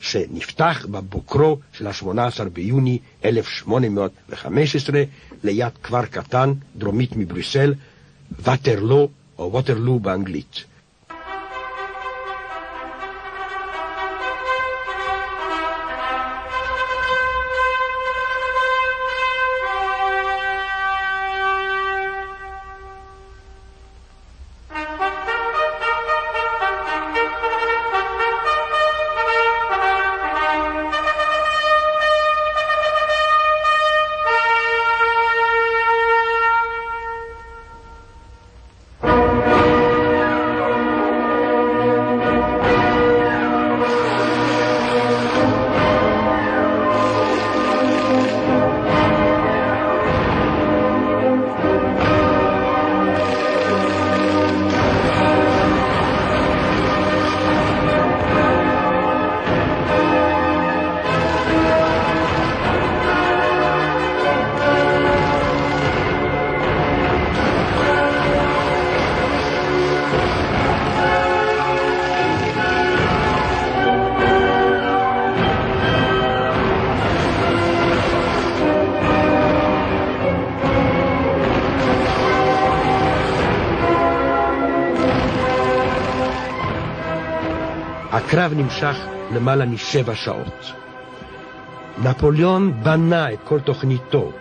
[0.00, 5.02] שנפתח בבוקרו של ה-18 ביוני 1815
[5.44, 7.74] ליד כפר קטן דרומית מבריסל,
[8.42, 10.64] וטרלו או ווטרלו באנגלית.
[88.48, 88.96] הקרב נמשך
[89.34, 90.72] למעלה משבע שעות.
[92.02, 94.32] נפוליאון בנה את כל תוכניתו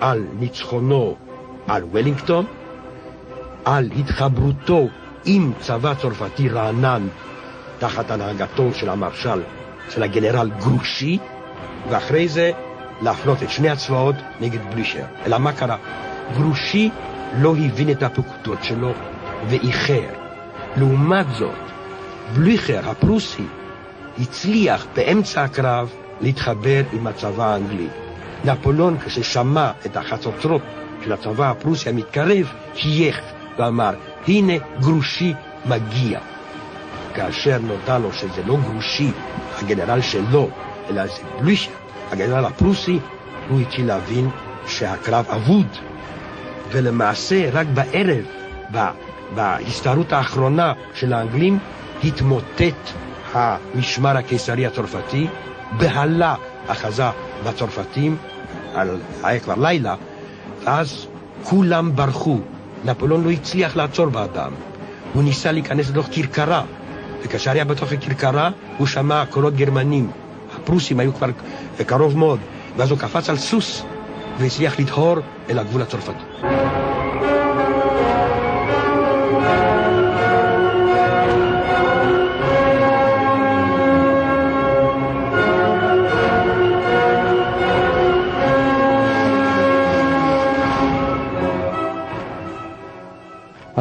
[0.00, 1.16] על ניצחונו
[1.68, 2.46] על וולינגטון,
[3.64, 4.88] על התחברותו
[5.24, 7.08] עם צבא צרפתי רענן
[7.78, 9.42] תחת הנהגתו של המרשל,
[9.88, 11.18] של הגנרל גרושי,
[11.88, 12.50] ואחרי זה
[13.02, 15.04] להפנות את שני הצבאות נגד בלישר.
[15.26, 15.76] אלא מה קרה?
[16.36, 16.90] גרושי
[17.38, 18.92] לא הבין את הפקודות שלו
[19.48, 20.08] ואיחר.
[20.76, 21.71] לעומת זאת,
[22.34, 23.46] בליכר הפרוסי
[24.18, 25.90] הצליח באמצע הקרב
[26.20, 27.88] להתחבר עם הצבא האנגלי.
[28.44, 30.62] נפוליאון, כששמע את החצוצרות
[31.04, 33.20] של הצבא הפרוסי המתקרב, חייך
[33.58, 33.94] ואמר,
[34.28, 35.34] הנה גרושי
[35.66, 36.20] מגיע.
[37.14, 39.10] כאשר נודע לו שזה לא גרושי,
[39.58, 40.50] הגנרל שלו,
[40.90, 41.70] אלא זה בלישר,
[42.10, 42.98] הגנרל הפרוסי,
[43.48, 44.30] הוא התחיל להבין
[44.66, 45.66] שהקרב אבוד.
[46.70, 48.24] ולמעשה, רק בערב,
[49.34, 51.58] בהסתערות האחרונה של האנגלים,
[52.04, 52.90] התמוטט
[53.32, 55.26] המשמר הקיסרי הצרפתי,
[55.78, 56.34] בהלה
[56.66, 57.04] אחזה
[57.44, 58.16] בצרפתים,
[59.22, 59.94] היה כבר לילה,
[60.66, 61.06] אז
[61.42, 62.38] כולם ברחו.
[62.84, 64.52] נפוליאון לא הצליח לעצור באדם.
[65.12, 66.62] הוא ניסה להיכנס לתוך כרכרה,
[67.22, 70.10] וכאשר היה בתוך הכרכרה, הוא שמע קולות גרמנים.
[70.56, 71.28] הפרוסים היו כבר
[71.86, 72.40] קרוב מאוד,
[72.76, 73.82] ואז הוא קפץ על סוס
[74.38, 75.16] והצליח לדהור
[75.50, 76.22] אל הגבול הצרפתי.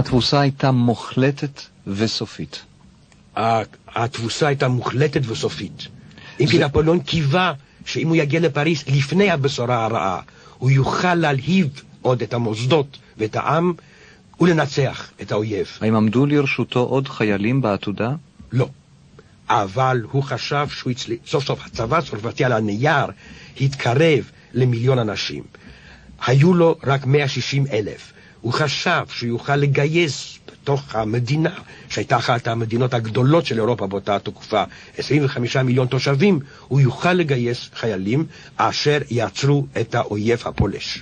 [0.01, 2.63] התבוסה הייתה מוחלטת וסופית.
[3.95, 5.87] התבוסה הייתה מוחלטת וסופית.
[6.39, 7.53] אם כי נפוליאון קיווה
[7.85, 10.21] שאם הוא יגיע לפריס לפני הבשורה הרעה,
[10.57, 13.73] הוא יוכל להלהיב עוד את המוסדות ואת העם
[14.39, 15.67] ולנצח את האויב.
[15.81, 18.11] האם עמדו לרשותו עוד חיילים בעתודה?
[18.51, 18.69] לא.
[19.49, 23.05] אבל הוא חשב שהוא הצליח, סוף סוף הצבא הצרפתי על הנייר
[23.61, 25.43] התקרב למיליון אנשים.
[26.25, 28.13] היו לו רק 160 אלף.
[28.41, 31.49] הוא חשב שהוא יוכל לגייס בתוך המדינה,
[31.89, 34.63] שהייתה אחת המדינות הגדולות של אירופה באותה תקופה,
[34.97, 38.25] 25 מיליון תושבים, הוא יוכל לגייס חיילים
[38.57, 41.01] אשר יעצרו את האויב הפולש.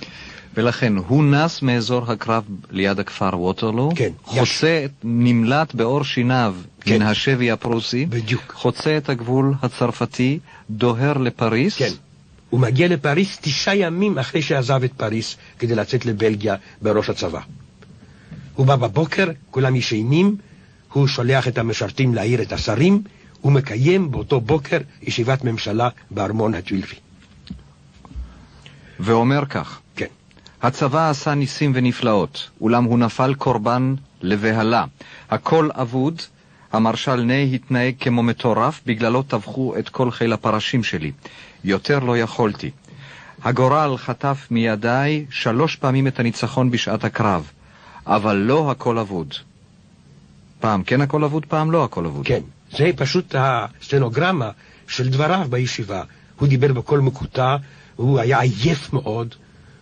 [0.54, 4.40] ולכן הוא נס מאזור הקרב ליד הכפר ווטרלו, כן, חוצה,
[4.84, 4.90] יש...
[5.04, 6.94] נמלט בעור שיניו כן.
[6.94, 8.52] מן השבי הפרוסי, בדיוק.
[8.56, 10.38] חוצה את הגבול הצרפתי,
[10.70, 11.90] דוהר לפריס, כן.
[12.50, 17.40] הוא מגיע לפריס תשעה ימים אחרי שעזב את פריס כדי לצאת לבלגיה בראש הצבא.
[18.54, 20.36] הוא בא בבוקר, כולם ישנים,
[20.92, 23.02] הוא שולח את המשרתים להעיר את השרים,
[23.40, 26.96] הוא מקיים באותו בוקר ישיבת ממשלה בארמון הטווילפי.
[29.00, 30.06] ואומר כך: כן.
[30.62, 34.84] הצבא עשה ניסים ונפלאות, אולם הוא נפל קורבן לבהלה.
[35.30, 36.22] הכל אבוד,
[36.72, 41.12] המרשל ניי התנהג כמו מטורף, בגללו טבחו את כל חיל הפרשים שלי.
[41.64, 42.70] יותר לא יכולתי.
[43.44, 47.50] הגורל חטף מידיי שלוש פעמים את הניצחון בשעת הקרב,
[48.06, 49.34] אבל לא הכל אבוד.
[50.60, 52.26] פעם כן הכל אבוד, פעם לא הכל אבוד.
[52.26, 54.50] כן, זה פשוט הסטנוגרמה
[54.88, 56.02] של דבריו בישיבה.
[56.38, 57.56] הוא דיבר בקול מקוטע,
[57.96, 59.34] הוא היה עייף מאוד,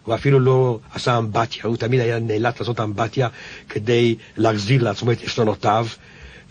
[0.05, 3.29] הוא אפילו לא עשה אמבטיה, הוא תמיד היה נאלץ לעשות אמבטיה
[3.69, 5.87] כדי להחזיר לעצמו את עשתונותיו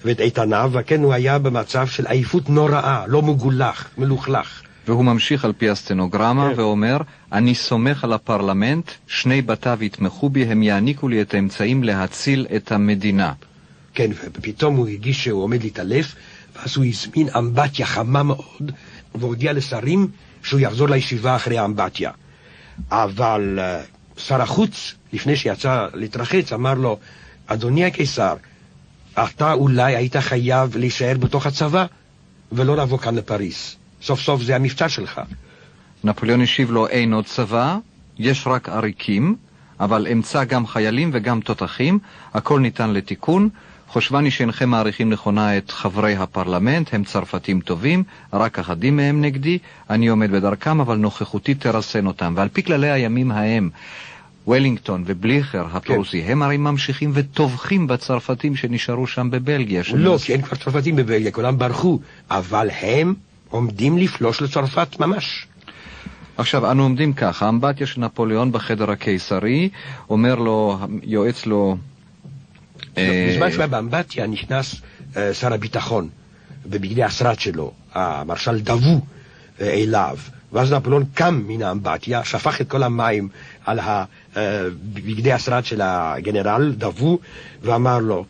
[0.05, 4.61] ואת איתניו, וכן הוא היה במצב של עייפות נוראה, לא מגולח, מלוכלך.
[4.87, 6.59] והוא ממשיך על פי הסטנוגרמה כן.
[6.59, 6.97] ואומר,
[7.31, 12.71] אני סומך על הפרלמנט, שני בתיו יתמכו בי, הם יעניקו לי את האמצעים להציל את
[12.71, 13.33] המדינה.
[13.93, 16.15] כן, ופתאום הוא הרגיש שהוא עומד להתעלף,
[16.55, 18.71] ואז הוא הזמין אמבטיה חמה מאוד,
[19.15, 20.07] והודיע לשרים
[20.43, 22.11] שהוא יחזור לישיבה אחרי האמבטיה.
[22.91, 26.97] אבל uh, שר החוץ, לפני שיצא להתרחץ, אמר לו,
[27.47, 28.35] אדוני הקיסר,
[29.13, 31.85] אתה אולי היית חייב להישאר בתוך הצבא,
[32.51, 33.76] ולא לבוא כאן לפריס.
[34.01, 35.21] סוף סוף זה המבצע שלך.
[36.03, 37.77] נפוליאון השיב לו, אין עוד צבא,
[38.19, 39.35] יש רק עריקים,
[39.79, 41.99] אבל אמצא גם חיילים וגם תותחים,
[42.33, 43.49] הכל ניתן לתיקון.
[43.87, 49.57] חושבני שאינכם מעריכים נכונה את חברי הפרלמנט, הם צרפתים טובים, רק אחדים מהם נגדי,
[49.89, 52.33] אני עומד בדרכם, אבל נוכחותי תרסן אותם.
[52.37, 53.69] ועל פי כללי הימים ההם,
[54.47, 56.31] וולינגטון ובליכר הפרוסי, כן.
[56.31, 59.81] הם הרי ממשיכים וטובחים בצרפתים שנשארו שם בבלגיה.
[59.93, 61.99] לא, כי אין כבר צרפתים בבלגיה, כולם ברחו,
[62.31, 63.13] אבל הם
[63.49, 65.47] עומדים לפלוש לצרפת ממש.
[66.37, 69.69] עכשיו, אנו עומדים ככה, האמבטיה של נפוליאון בחדר הקיסרי,
[70.09, 71.77] אומר לו, יועץ לו...
[72.93, 74.75] בזמן שהוא היה באמבטיה נכנס
[75.33, 76.09] שר הביטחון
[76.65, 79.01] בבגדי השרד שלו, המרשל דבו
[79.61, 80.17] אליו,
[80.53, 83.29] ואז נפוליאון קם מן האמבטיה, שפך את כל המים
[83.65, 83.79] על
[84.93, 87.19] בגדי השרד של הגנרל דבו,
[87.61, 88.25] ואמר לו,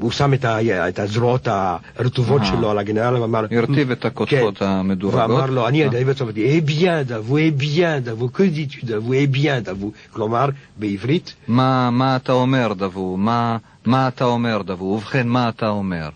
[0.00, 2.46] הוא שם את, ה, את הזרועות הרטובות אה.
[2.46, 3.44] שלו על הגנרל ואמר...
[3.50, 4.64] הרטיב את הכותבות כן.
[4.64, 5.20] המדורגות.
[5.20, 5.84] ואמר לו, אני אה.
[5.84, 9.92] יודע בצרפתית, אה ביאן דאבו, אה ביאן דאבו, קודיטו דאבו, אה ביאן דאבו.
[10.12, 13.16] כלומר, בעברית, מה, מה אתה אומר, דבו?
[13.16, 14.84] מה, מה אתה אומר, דבו?
[14.84, 16.08] ובכן, מה אתה אומר?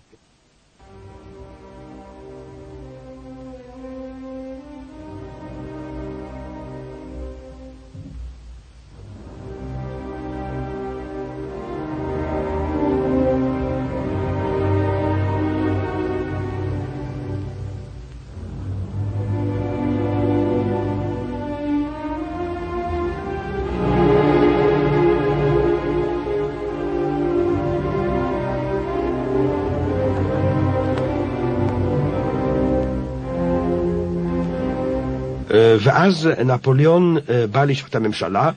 [35.79, 38.51] ואז נפוליאון אה, בא לישיבת הממשלה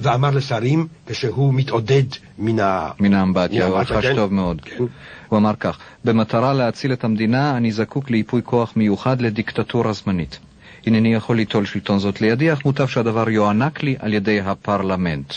[0.00, 2.02] ואמר לשרים, כשהוא מתעודד
[2.38, 2.90] מן ה...
[3.00, 4.14] מן האמבטיה, הוא חש כן.
[4.16, 4.60] טוב מאוד.
[4.60, 4.84] כן.
[5.28, 10.38] הוא אמר כך: במטרה להציל את המדינה, אני זקוק לייפוי כוח מיוחד לדיקטטורה זמנית.
[10.86, 15.34] הנני יכול ליטול שלטון זאת לידי, אך מוטב שהדבר יוענק לי על ידי הפרלמנט.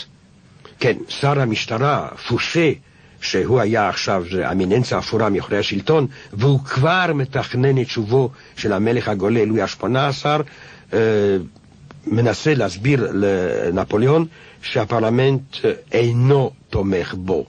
[0.80, 2.72] כן, שר המשטרה, פושה,
[3.20, 9.44] שהוא היה עכשיו אמיננציה אפורה מאחורי השלטון, והוא כבר מתכנן את שובו של המלך הגולה
[9.44, 9.86] לואי ה-18,
[10.26, 10.38] אה,
[12.06, 14.26] מנסה להסביר לנפוליאון
[14.62, 17.46] שהפרלמנט אה, אינו תומך בו.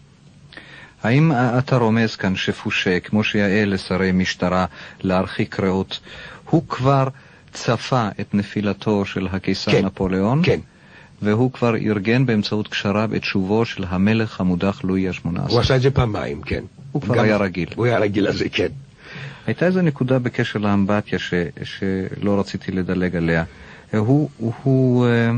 [1.03, 4.65] האם אתה רומז כאן שפושה, כמו שיאה לשרי משטרה
[5.01, 5.99] להרחיק ראות,
[6.49, 7.07] הוא כבר
[7.53, 10.41] צפה את נפילתו של הקיסר כן, נפוליאון?
[10.45, 10.59] כן.
[11.21, 15.51] והוא כבר ארגן באמצעות קשריו את שובו של המלך המודח לואי ה-18.
[15.51, 16.63] הוא עשה את זה פעמיים, כן.
[16.91, 17.69] הוא כבר גם- היה רגיל.
[17.75, 18.67] הוא היה רגיל לזה, כן.
[19.49, 21.33] הייתה איזו נקודה בקשר לאמבטיה ש,
[21.63, 23.43] שלא רציתי לדלג עליה.
[23.93, 25.31] הוא, הוא, הוא, אה,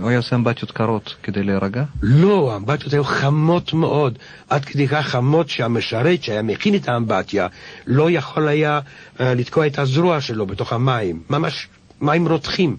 [0.00, 1.84] הוא היה עושה אמבטיות קרות כדי להירגע?
[2.02, 4.18] לא, האמבטיות היו חמות מאוד,
[4.50, 7.46] עד כדי כך חמות שהמשרת שהיה מכין את האמבטיה
[7.86, 8.80] לא יכול היה
[9.20, 11.68] אה, לתקוע את הזרוע שלו בתוך המים, ממש
[12.00, 12.76] מים רותחים,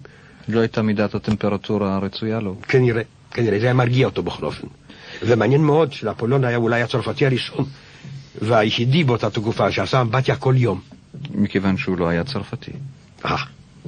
[0.48, 2.56] לא הייתה מידת הטמפרטורה הרצויה לו.
[2.68, 4.66] כנראה, כנראה, זה היה מרגיע אותו בכל אופן.
[5.22, 7.64] ומעניין מאוד שנפוליאון היה אולי הצרפתי הראשון
[8.42, 10.80] והיחידי באותה תקופה שעשה אמבטיה כל יום.
[11.34, 12.70] מכיוון שהוא לא היה צרפתי.
[13.24, 13.36] אה,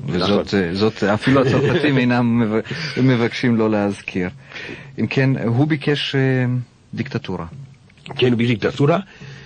[0.06, 2.60] וזאת אה, זאת, אפילו הצרפתים אינם מב-
[3.02, 4.28] מבקשים לא להזכיר.
[4.98, 6.20] אם כן, הוא ביקש אה,
[6.94, 7.46] דיקטטורה.
[8.16, 8.98] כן, הוא בדיקטטורה,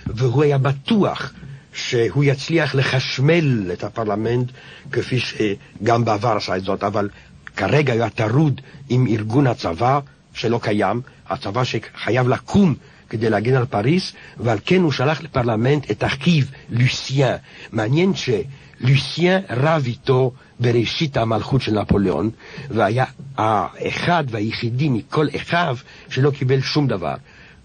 [0.07, 1.33] והוא היה בטוח
[1.73, 4.51] שהוא יצליח לחשמל את הפרלמנט
[4.91, 7.09] כפי שגם בעבר עשה את זאת, אבל
[7.55, 9.99] כרגע הוא היה טרוד עם ארגון הצבא
[10.33, 12.75] שלא קיים, הצבא שחייב לקום
[13.09, 17.35] כדי להגן על פריס, ועל כן הוא שלח לפרלמנט את אחיו, לוסיאן.
[17.71, 22.29] מעניין שלוסיאן רב איתו בראשית המלכות של נפוליאון,
[22.69, 23.05] והיה
[23.37, 25.77] האחד והיחידי מכל אחיו
[26.09, 27.15] שלא קיבל שום דבר.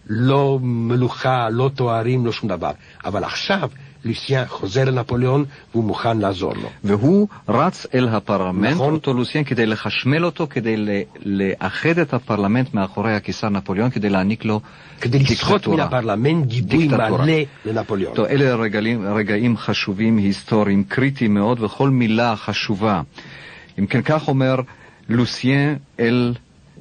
[0.06, 2.70] לא מלוכה, לא תוארים, לא שום דבר.
[3.04, 3.70] אבל עכשיו
[4.04, 6.70] לוסיאן חוזר לנפוליאון והוא מוכן לעזור לו.
[6.84, 8.94] והוא רץ אל הפרלמנט, נכון.
[8.94, 14.60] אותו לוסיאן, כדי לחשמל אותו, כדי לאחד את הפרלמנט מאחורי הקיסר נפוליאון, כדי להעניק לו
[15.00, 15.80] כדי לסחוט מן.
[15.80, 16.88] הפרלמנט גיבוי.
[16.88, 17.34] מלא
[17.64, 18.14] לנפוליאון.
[18.14, 23.02] טוב, אלה רגעים, רגעים חשובים, היסטוריים, קריטיים מאוד, וכל מילה חשובה.
[23.78, 24.56] אם כן, כך אומר
[25.08, 26.34] לוסיאן אל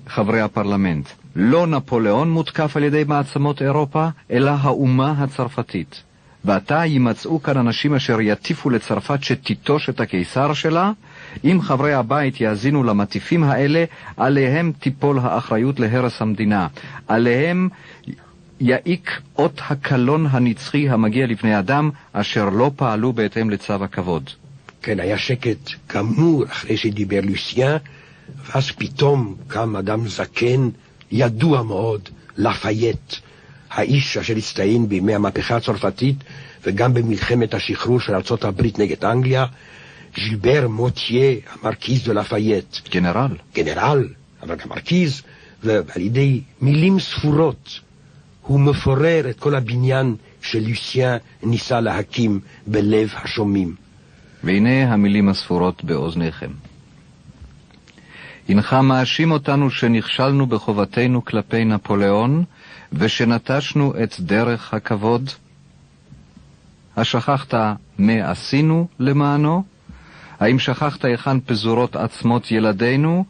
[0.08, 1.10] חברי הפרלמנט.
[1.36, 6.03] לא נפוליאון מותקף על ידי מעצמות אירופה, אלא האומה הצרפתית.
[6.45, 10.91] ועתה יימצאו כאן אנשים אשר יטיפו לצרפת שתיטוש את הקיסר שלה.
[11.43, 13.86] אם חברי הבית יאזינו למטיפים האלה,
[14.17, 16.67] עליהם תיפול האחריות להרס המדינה.
[17.08, 17.69] עליהם
[18.60, 24.29] יעיק אות הקלון הנצחי המגיע לבני אדם, אשר לא פעלו בהתאם לצו הכבוד.
[24.81, 27.77] כן, היה שקט גמור אחרי שדיבר לוסיאן,
[28.46, 30.69] ואז פתאום קם אדם זקן,
[31.12, 33.15] ידוע מאוד, לפייט,
[33.72, 36.15] האיש אשר הצטיין בימי המהפכה הצרפתית
[36.63, 39.46] וגם במלחמת השחרור של ארצות הברית נגד אנגליה,
[40.15, 43.36] ז'ילבר מוטייה, המרקיז דה לפייט, גנרל.
[43.56, 44.08] גנרל,
[44.44, 45.22] אבל גם מרקיז,
[45.63, 47.80] ועל ידי מילים ספורות
[48.42, 53.76] הוא מפורר את כל הבניין שלוסיאן ניסה להקים בלב השומעים.
[54.44, 56.52] והנה המילים הספורות באוזניכם.
[58.50, 62.44] הנך מאשים אותנו שנכשלנו בחובתנו כלפי נפוליאון,
[62.94, 65.29] ושנטשנו את דרך הכבוד?
[66.98, 67.54] השכחת
[67.98, 69.63] מה עשינו למענו?
[70.40, 73.25] האם שכחת היכן פזורות עצמות ילדינו,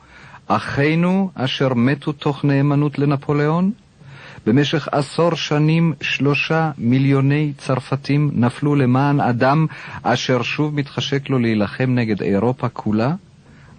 [0.47, 3.71] אחינו אשר מתו תוך נאמנות לנפוליאון?
[4.45, 9.65] במשך עשור שנים שלושה מיליוני צרפתים נפלו למען אדם
[10.03, 13.13] אשר שוב מתחשק לו להילחם נגד אירופה כולה?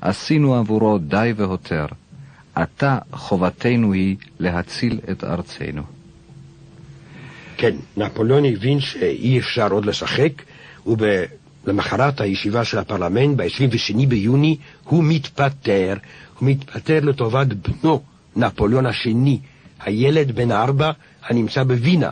[0.01, 1.87] עשינו עבורו די והותר.
[2.61, 5.83] עתה חובתנו היא להציל את ארצנו.
[7.57, 10.33] כן, נפוליאון הבין שאי אפשר עוד לשחק,
[10.87, 15.95] ולמחרת הישיבה של הפרלמנט, ב-22 ביוני, הוא מתפטר.
[16.39, 18.03] הוא מתפטר לטובת בנו,
[18.37, 19.39] נפוליאון השני,
[19.81, 20.91] הילד בן הארבע
[21.23, 22.11] הנמצא בווינה.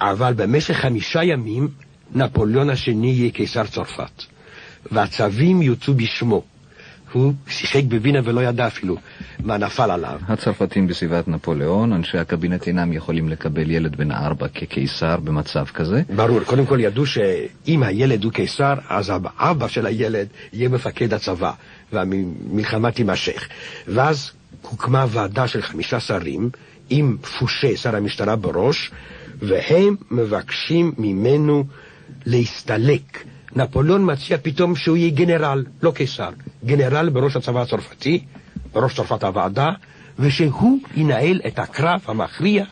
[0.00, 1.68] אבל במשך חמישה ימים
[2.14, 4.22] נפוליאון השני יהיה קיסר צרפת,
[4.92, 6.42] והצווים יוצאו בשמו.
[7.14, 8.96] הוא שיחק בווינה ולא ידע אפילו
[9.40, 10.20] מה נפל עליו.
[10.28, 16.02] הצרפתים בסביבת נפוליאון, אנשי הקבינט אינם יכולים לקבל ילד בן ארבע כקיסר במצב כזה.
[16.16, 21.52] ברור, קודם כל ידעו שאם הילד הוא קיסר, אז האבא של הילד יהיה מפקד הצבא,
[21.92, 23.48] והמלחמה תימשך.
[23.88, 24.30] ואז
[24.62, 26.50] הוקמה ועדה של חמישה שרים,
[26.90, 28.90] עם פושה, שר המשטרה בראש,
[29.38, 31.64] והם מבקשים ממנו
[32.26, 33.24] להסתלק.
[33.56, 36.30] נפוליאון מציע פתאום שהוא יהיה גנרל, לא קיסר,
[36.64, 38.24] גנרל בראש הצבא הצרפתי,
[38.72, 39.70] בראש צרפת הוועדה,
[40.18, 42.64] ושהוא ינהל את הקרב המכריע,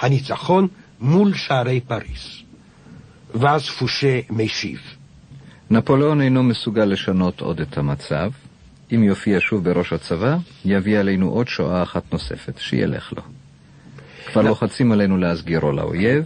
[0.00, 0.68] הניצחון,
[1.00, 2.42] מול שערי פריס.
[3.34, 4.80] ואז פושה משיב.
[5.70, 8.30] נפוליאון אינו מסוגל לשנות עוד את המצב.
[8.94, 13.22] אם יופיע שוב בראש הצבא, יביא עלינו עוד שואה אחת נוספת, שילך לו.
[14.26, 16.24] כבר לוחצים עלינו להסגירו לאויב,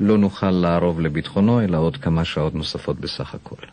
[0.00, 3.66] לא נוכל לערוב לביטחונו, אלא עוד כמה שעות נוספות בסך הכל.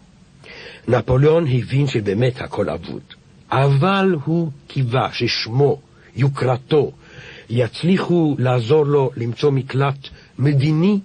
[0.87, 3.01] נפוליאון הבין שבאמת הכל אבוד,
[3.51, 5.79] אבל הוא קיווה ששמו,
[6.15, 6.91] יוקרתו,
[7.49, 10.09] יצליחו לעזור לו למצוא מקלט
[10.39, 10.99] מדיני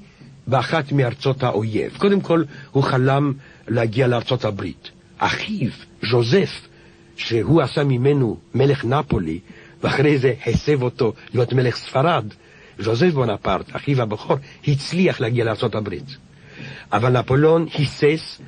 [0.46, 1.96] באחת מארצות האויב.
[1.98, 3.32] קודם כל, הוא חלם
[3.68, 4.90] להגיע לארצות הברית.
[5.18, 5.70] אחיו,
[6.10, 6.68] ז'וזף,
[7.16, 9.38] שהוא עשה ממנו מלך נפולי,
[9.82, 12.24] ואחרי זה הסב אותו להיות מלך ספרד,
[12.78, 14.36] ז'וזף בונפרט, אחיו הבכור,
[14.68, 15.94] הצליח להגיע לארה"ב.
[16.92, 18.40] אבל נפוליאון היסס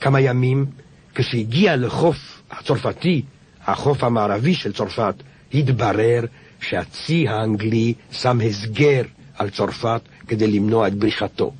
[0.00, 0.66] כמה ימים,
[1.14, 3.22] כשהגיע לחוף הצרפתי,
[3.66, 5.14] החוף המערבי של צרפת,
[5.54, 6.24] התברר
[6.60, 9.02] שהצי האנגלי שם הסגר
[9.38, 11.52] על צרפת כדי למנוע את בריחתו.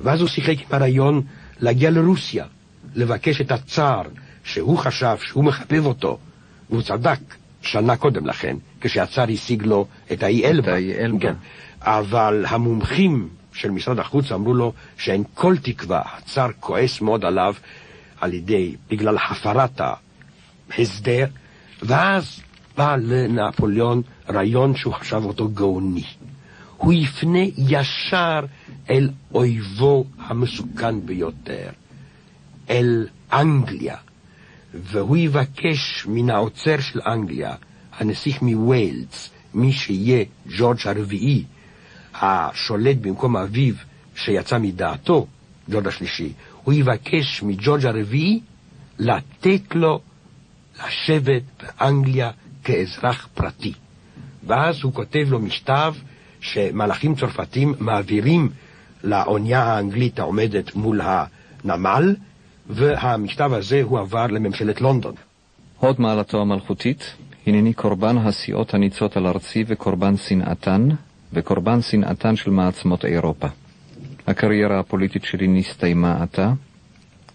[0.00, 1.22] ואז הוא שיחק עם הרעיון
[1.60, 2.44] להגיע לרוסיה,
[2.94, 4.02] לבקש את הצער
[4.44, 6.18] שהוא חשב שהוא מחבב אותו,
[6.70, 7.18] והוא צדק,
[7.62, 10.74] שנה קודם לכן, כשהצאר השיג לו את האי אלבה.
[10.74, 11.20] האי אלבה.
[11.20, 11.34] כן.
[11.80, 17.54] אבל המומחים של משרד החוץ אמרו לו שאין כל תקווה, הצאר כועס מאוד עליו
[18.20, 19.80] על ידי, בגלל הפרת
[20.70, 21.26] ההסדר,
[21.82, 22.40] ואז
[22.76, 26.04] בא לנפוליאון רעיון שהוא חשב אותו גאוני.
[26.76, 28.40] הוא יפנה ישר
[28.90, 31.68] אל אויבו המסוכן ביותר,
[32.70, 33.96] אל אנגליה,
[34.74, 37.54] והוא יבקש מן העוצר של אנגליה,
[38.00, 40.24] הנסיך מווילס, מי שיהיה
[40.58, 41.44] ג'ורג' הרביעי,
[42.14, 43.74] השולט במקום אביו
[44.14, 45.26] שיצא מדעתו,
[45.70, 46.32] ג'ורג' השלישי,
[46.64, 48.40] הוא יבקש מג'ורג' הרביעי
[48.98, 50.00] לתת לו
[50.78, 52.30] לשבת באנגליה
[52.64, 53.72] כאזרח פרטי.
[54.46, 55.94] ואז הוא כותב לו מכתב
[56.40, 58.48] שמלאכים צרפתים מעבירים
[59.04, 62.16] לאונייה האנגלית העומדת מול הנמל,
[62.66, 65.14] והמכתב הזה הועבר לממשלת לונדון.
[65.78, 67.14] הוד מעלתו המלכותית,
[67.46, 70.88] הנני קורבן הסיעות הניצות על ארצי וקורבן שנאתן,
[71.32, 73.46] וקורבן שנאתן של מעצמות אירופה.
[74.26, 76.52] הקריירה הפוליטית שלי נסתיימה עתה,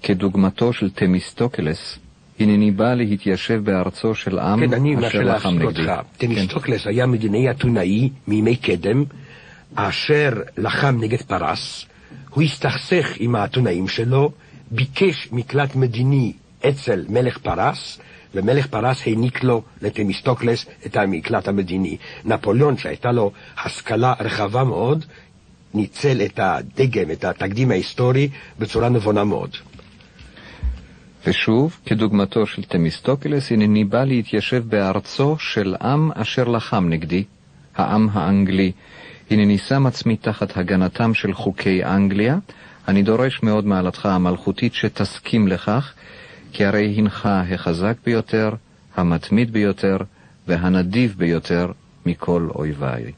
[0.01, 1.99] כדוגמתו של תמיסטוקלס,
[2.39, 5.86] הנני בא להתיישב בארצו של עם כן, אשר לחם נגדי.
[5.86, 5.93] כן.
[6.18, 9.03] תמיסטוקלס היה מדינאי אתונאי מימי קדם,
[9.76, 11.86] אשר לחם נגד פרס.
[12.30, 14.32] הוא הסתכסך עם האתונאים שלו,
[14.72, 16.34] ביקש מקלט מדיני
[16.70, 17.99] אצל מלך פרס,
[18.36, 21.98] ומלך פרס העניק לו, לתמיסטוקלס, את המקלט המדיני.
[22.26, 23.32] נפוליאון, שהייתה לו
[23.66, 25.06] השכלה רחבה מאוד,
[25.74, 28.30] ניצל את הדגם, את התקדים ההיסטורי,
[28.60, 29.50] בצורה נבונה מאוד.
[31.28, 37.24] ושוב, כדוגמתו של תמיסטוקלס, הנני בא להתיישב בארצו של עם אשר לחם נגדי,
[37.76, 38.72] העם האנגלי.
[39.32, 42.38] הנני שם עצמי תחת הגנתם של חוקי אנגליה,
[42.88, 45.94] אני דורש מאוד מעלתך המלכותית שתסכים לכך,
[46.56, 48.49] כי הרי הנך החזק ביותר,
[48.95, 49.97] המתמיד ביותר
[50.47, 51.72] והנדיב ביותר
[52.06, 53.12] מכל אויביי.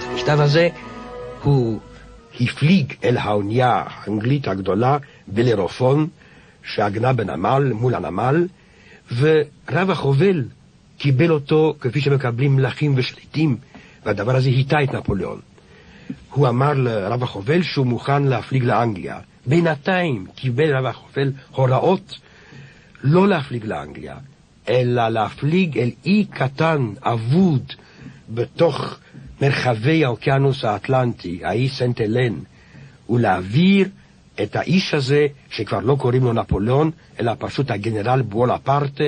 [0.00, 0.68] במכתב הזה
[1.42, 1.80] הוא
[2.40, 6.08] הפליג אל האונייה האנגלית הגדולה בלרופון,
[6.64, 8.46] שעגנה בנמל, מול הנמל,
[9.16, 10.44] ורב החובל
[10.98, 13.56] קיבל אותו כפי שמקבלים מלכים ושליטים,
[14.06, 15.40] והדבר הזה היטה את נפוליאון.
[16.30, 19.18] הוא אמר לרב החובל שהוא מוכן להפליג לאנגליה.
[19.46, 22.18] בינתיים קיבל רב החובל הוראות
[23.02, 24.16] לא להפליג לאנגליה,
[24.68, 27.72] אלא להפליג אל אי קטן, אבוד,
[28.28, 28.98] בתוך
[29.42, 32.34] מרחבי האוקיינוס האטלנטי, האי סנט אלן,
[33.10, 33.88] ולהעביר
[34.42, 36.90] את האיש הזה, שכבר לא קוראים לו נפוליאון,
[37.20, 39.04] אלא פשוט הגנרל בואלפרטה,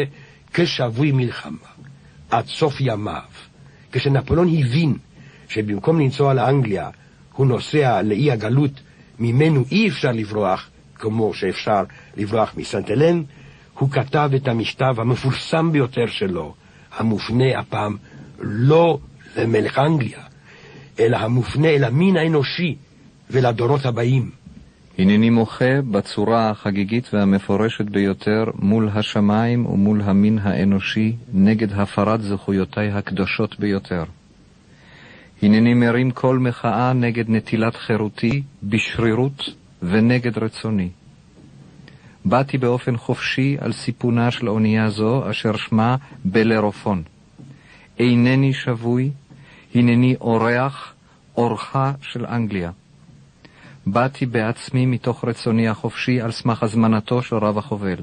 [0.55, 1.69] כשבוי מלחמה,
[2.31, 3.23] עד סוף ימיו.
[3.93, 4.97] כשנפוליאון הבין
[5.49, 6.91] שבמקום לנסוע לאנגליה,
[7.33, 8.81] הוא נוסע לאי הגלות,
[9.19, 11.83] ממנו אי אפשר לברוח, כמו שאפשר
[12.17, 13.23] לברוח מסנט אלן,
[13.79, 16.55] הוא כתב את המשטב המפורסם ביותר שלו,
[16.99, 17.97] המופנה הפעם
[18.41, 18.99] לא
[19.37, 20.21] למלך אנגליה,
[21.01, 22.75] אלא המופנה אל המין האנושי
[23.31, 24.31] ולדורות הבאים.
[24.99, 33.61] הנני מוחה בצורה החגיגית והמפורשת ביותר מול השמיים ומול המין האנושי נגד הפרת זכויותיי הקדושות
[33.61, 34.05] ביותר.
[35.43, 39.43] הנני מרים קול מחאה נגד נטילת חירותי בשרירות
[39.83, 40.89] ונגד רצוני.
[42.25, 47.03] באתי באופן חופשי על סיפונה של אונייה זו, אשר שמה בלרופון.
[47.99, 49.11] אינני שבוי,
[49.75, 50.95] הנני אורח,
[51.37, 52.71] אורחה של אנגליה.
[53.87, 58.03] באתי בעצמי מתוך רצוני החופשי על סמך הזמנתו של רב החובל.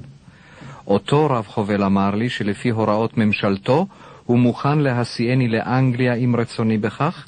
[0.87, 3.87] אותו רב חובל אמר לי שלפי הוראות ממשלתו
[4.25, 7.27] הוא מוכן להסיעני לאנגליה עם רצוני בכך,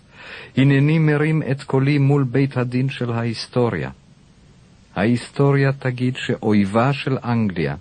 [0.57, 3.89] הנני מרים את קולי מול בית הדין של ההיסטוריה.
[4.95, 7.75] ההיסטוריה תגיד שאויבה של אנגליה,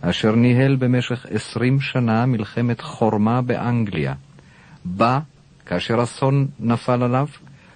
[0.00, 4.14] אשר ניהל במשך עשרים שנה מלחמת חורמה באנגליה,
[4.84, 5.18] בא,
[5.66, 7.26] כאשר אסון נפל עליו,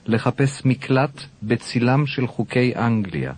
[0.06, 3.32] לחפש מקלט בצילם של חוקי אנגליה.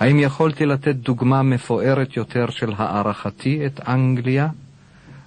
[0.00, 4.48] האם יכולתי לתת דוגמה מפוארת יותר של הערכתי את אנגליה?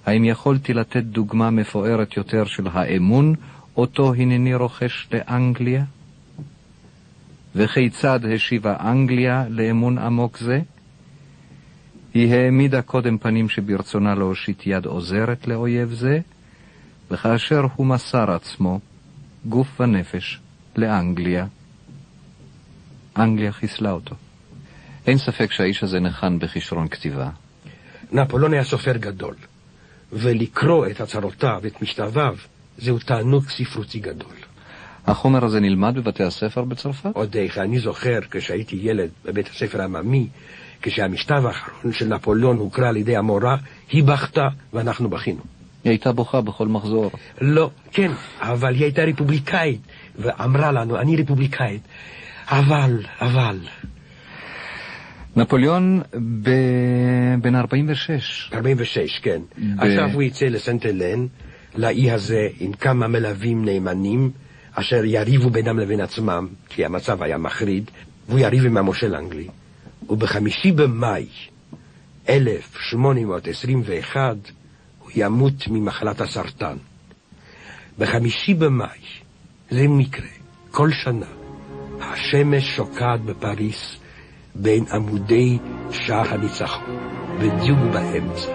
[0.06, 3.34] האם יכולתי לתת דוגמה מפוארת יותר של האמון
[3.76, 5.84] אותו הנני רוכש לאנגליה?
[7.54, 10.60] וכיצד השיבה אנגליה לאמון עמוק זה?
[12.14, 16.20] היא העמידה קודם פנים שברצונה להושיט יד עוזרת לאויב זה,
[17.12, 18.80] וכאשר הוא מסר עצמו,
[19.46, 20.40] גוף ונפש,
[20.76, 21.46] לאנגליה,
[23.16, 24.14] אנגליה חיסלה אותו.
[25.06, 27.30] אין ספק שהאיש הזה נחן בכישרון כתיבה.
[28.12, 29.34] נפולון היה סופר גדול,
[30.12, 32.36] ולקרוא את הצהרותיו ואת מכתביו
[32.78, 34.36] זהו תענוג ספרותי גדול.
[35.06, 37.10] החומר הזה נלמד בבתי הספר בצרפת?
[37.14, 40.26] עוד איך, אני זוכר כשהייתי ילד בבית הספר העממי,
[40.82, 43.56] כשהמכתב האחרון של נפוליאון הוקרא על ידי המורה,
[43.90, 45.42] היא בכתה ואנחנו בכינו.
[45.84, 47.10] היא הייתה בוכה בכל מחזור.
[47.40, 48.10] לא, כן,
[48.40, 49.80] אבל היא הייתה רפובליקאית,
[50.18, 51.82] ואמרה לנו, אני רפובליקאית,
[52.48, 53.58] אבל, אבל...
[55.36, 56.00] נפוליאון
[56.42, 56.50] ב...
[57.40, 58.50] בן 46.
[58.54, 59.40] 46, כן.
[59.58, 59.80] ב...
[59.80, 61.26] עכשיו הוא יצא לסנט אלן,
[61.74, 64.30] לאי הזה, עם כמה מלווים נאמנים,
[64.74, 67.90] אשר יריבו בינם לבין עצמם, כי המצב היה מחריד,
[68.28, 69.48] והוא יריב עם המושל האנגלי.
[70.08, 71.26] ובחמישי במאי
[72.28, 74.30] 1821 הוא
[75.16, 76.76] ימות ממחלת הסרטן.
[77.98, 78.98] בחמישי במאי,
[79.70, 80.28] זה מקרה,
[80.70, 81.26] כל שנה,
[82.00, 83.96] השמש שוקעת בפריס
[84.54, 85.58] בין עמודי
[85.90, 86.98] שער הניצחון,
[87.38, 88.52] בדיוק באמצע.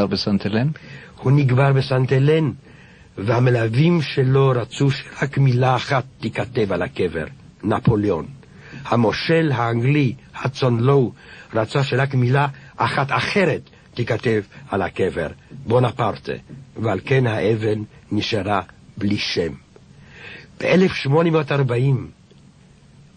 [0.00, 0.68] נקבר בסנט אלן?
[1.16, 2.50] הוא נקבר בסנט אלן,
[3.18, 7.24] והמלווים שלו רצו שרק מילה אחת תיכתב על הקבר,
[7.64, 8.26] נפוליאון.
[8.84, 11.12] המושל האנגלי, הצון לואו,
[11.54, 12.46] רצה שרק מילה
[12.76, 13.60] אחת אחרת
[13.94, 15.28] תיכתב על הקבר,
[15.66, 16.32] בונפרטה,
[16.76, 17.82] ועל כן האבן
[18.12, 18.60] נשארה
[18.96, 19.52] בלי שם.
[20.60, 21.72] ב-1840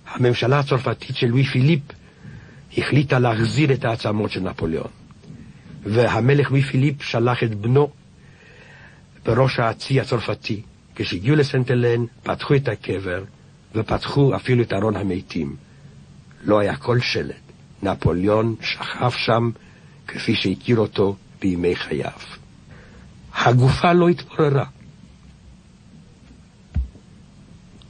[0.07, 1.81] הממשלה הצרפתית של לואי פיליפ
[2.77, 5.02] החליטה להחזיר את העצמות של נפוליאון.
[5.85, 7.91] והמלך לואי פיליפ שלח את בנו
[9.25, 10.61] בראש הצי הצרפתי.
[10.95, 13.23] כשהגיעו לסנט אלן, פתחו את הקבר,
[13.75, 15.55] ופתחו אפילו את ארון המתים.
[16.43, 17.35] לא היה כל שלט.
[17.83, 19.49] נפוליאון שכב שם
[20.07, 22.11] כפי שהכיר אותו בימי חייו.
[23.33, 24.65] הגופה לא התפוררה.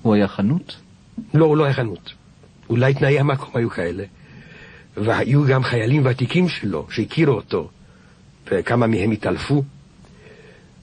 [0.01, 0.77] הוא היה חנות?
[1.33, 2.13] לא, הוא לא היה חנות.
[2.69, 4.03] אולי תנאי המקום היו כאלה.
[4.97, 7.69] והיו גם חיילים ותיקים שלו שהכירו אותו,
[8.51, 9.63] וכמה מהם התעלפו.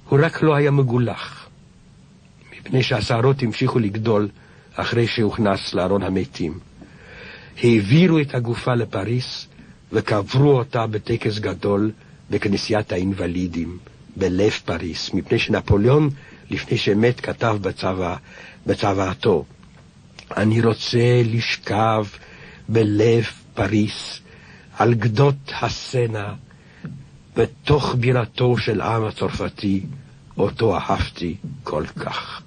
[0.09, 1.49] הוא רק לא היה מגולח,
[2.53, 4.29] מפני שהשערות המשיכו לגדול
[4.75, 6.59] אחרי שהוכנס לארון המתים.
[7.63, 9.47] העבירו את הגופה לפריס
[9.93, 11.91] וקברו אותה בטקס גדול
[12.31, 13.79] בכנסיית האינוולידים
[14.17, 16.11] בלב פריס, מפני שנפוליאון,
[16.51, 18.17] לפני שמת, כתב בצבא,
[18.67, 19.45] בצוואתו,
[20.37, 22.07] אני רוצה לשכב
[22.69, 24.21] בלב פריס,
[24.79, 26.35] על גדות הסנה,
[27.37, 29.87] בתוך בירתו של העם הצרפתי,
[30.39, 32.43] אותו אהבתי כל כך.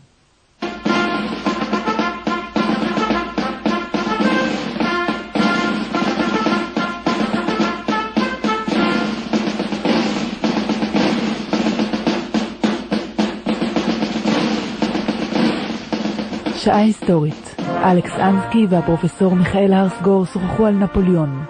[16.55, 17.55] שעה היסטורית.
[17.59, 21.45] אלכס אנסקי והפרופסור מיכאל הרסגור שוחחו על נפוליאון.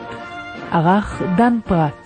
[0.72, 2.03] ערך דן פרט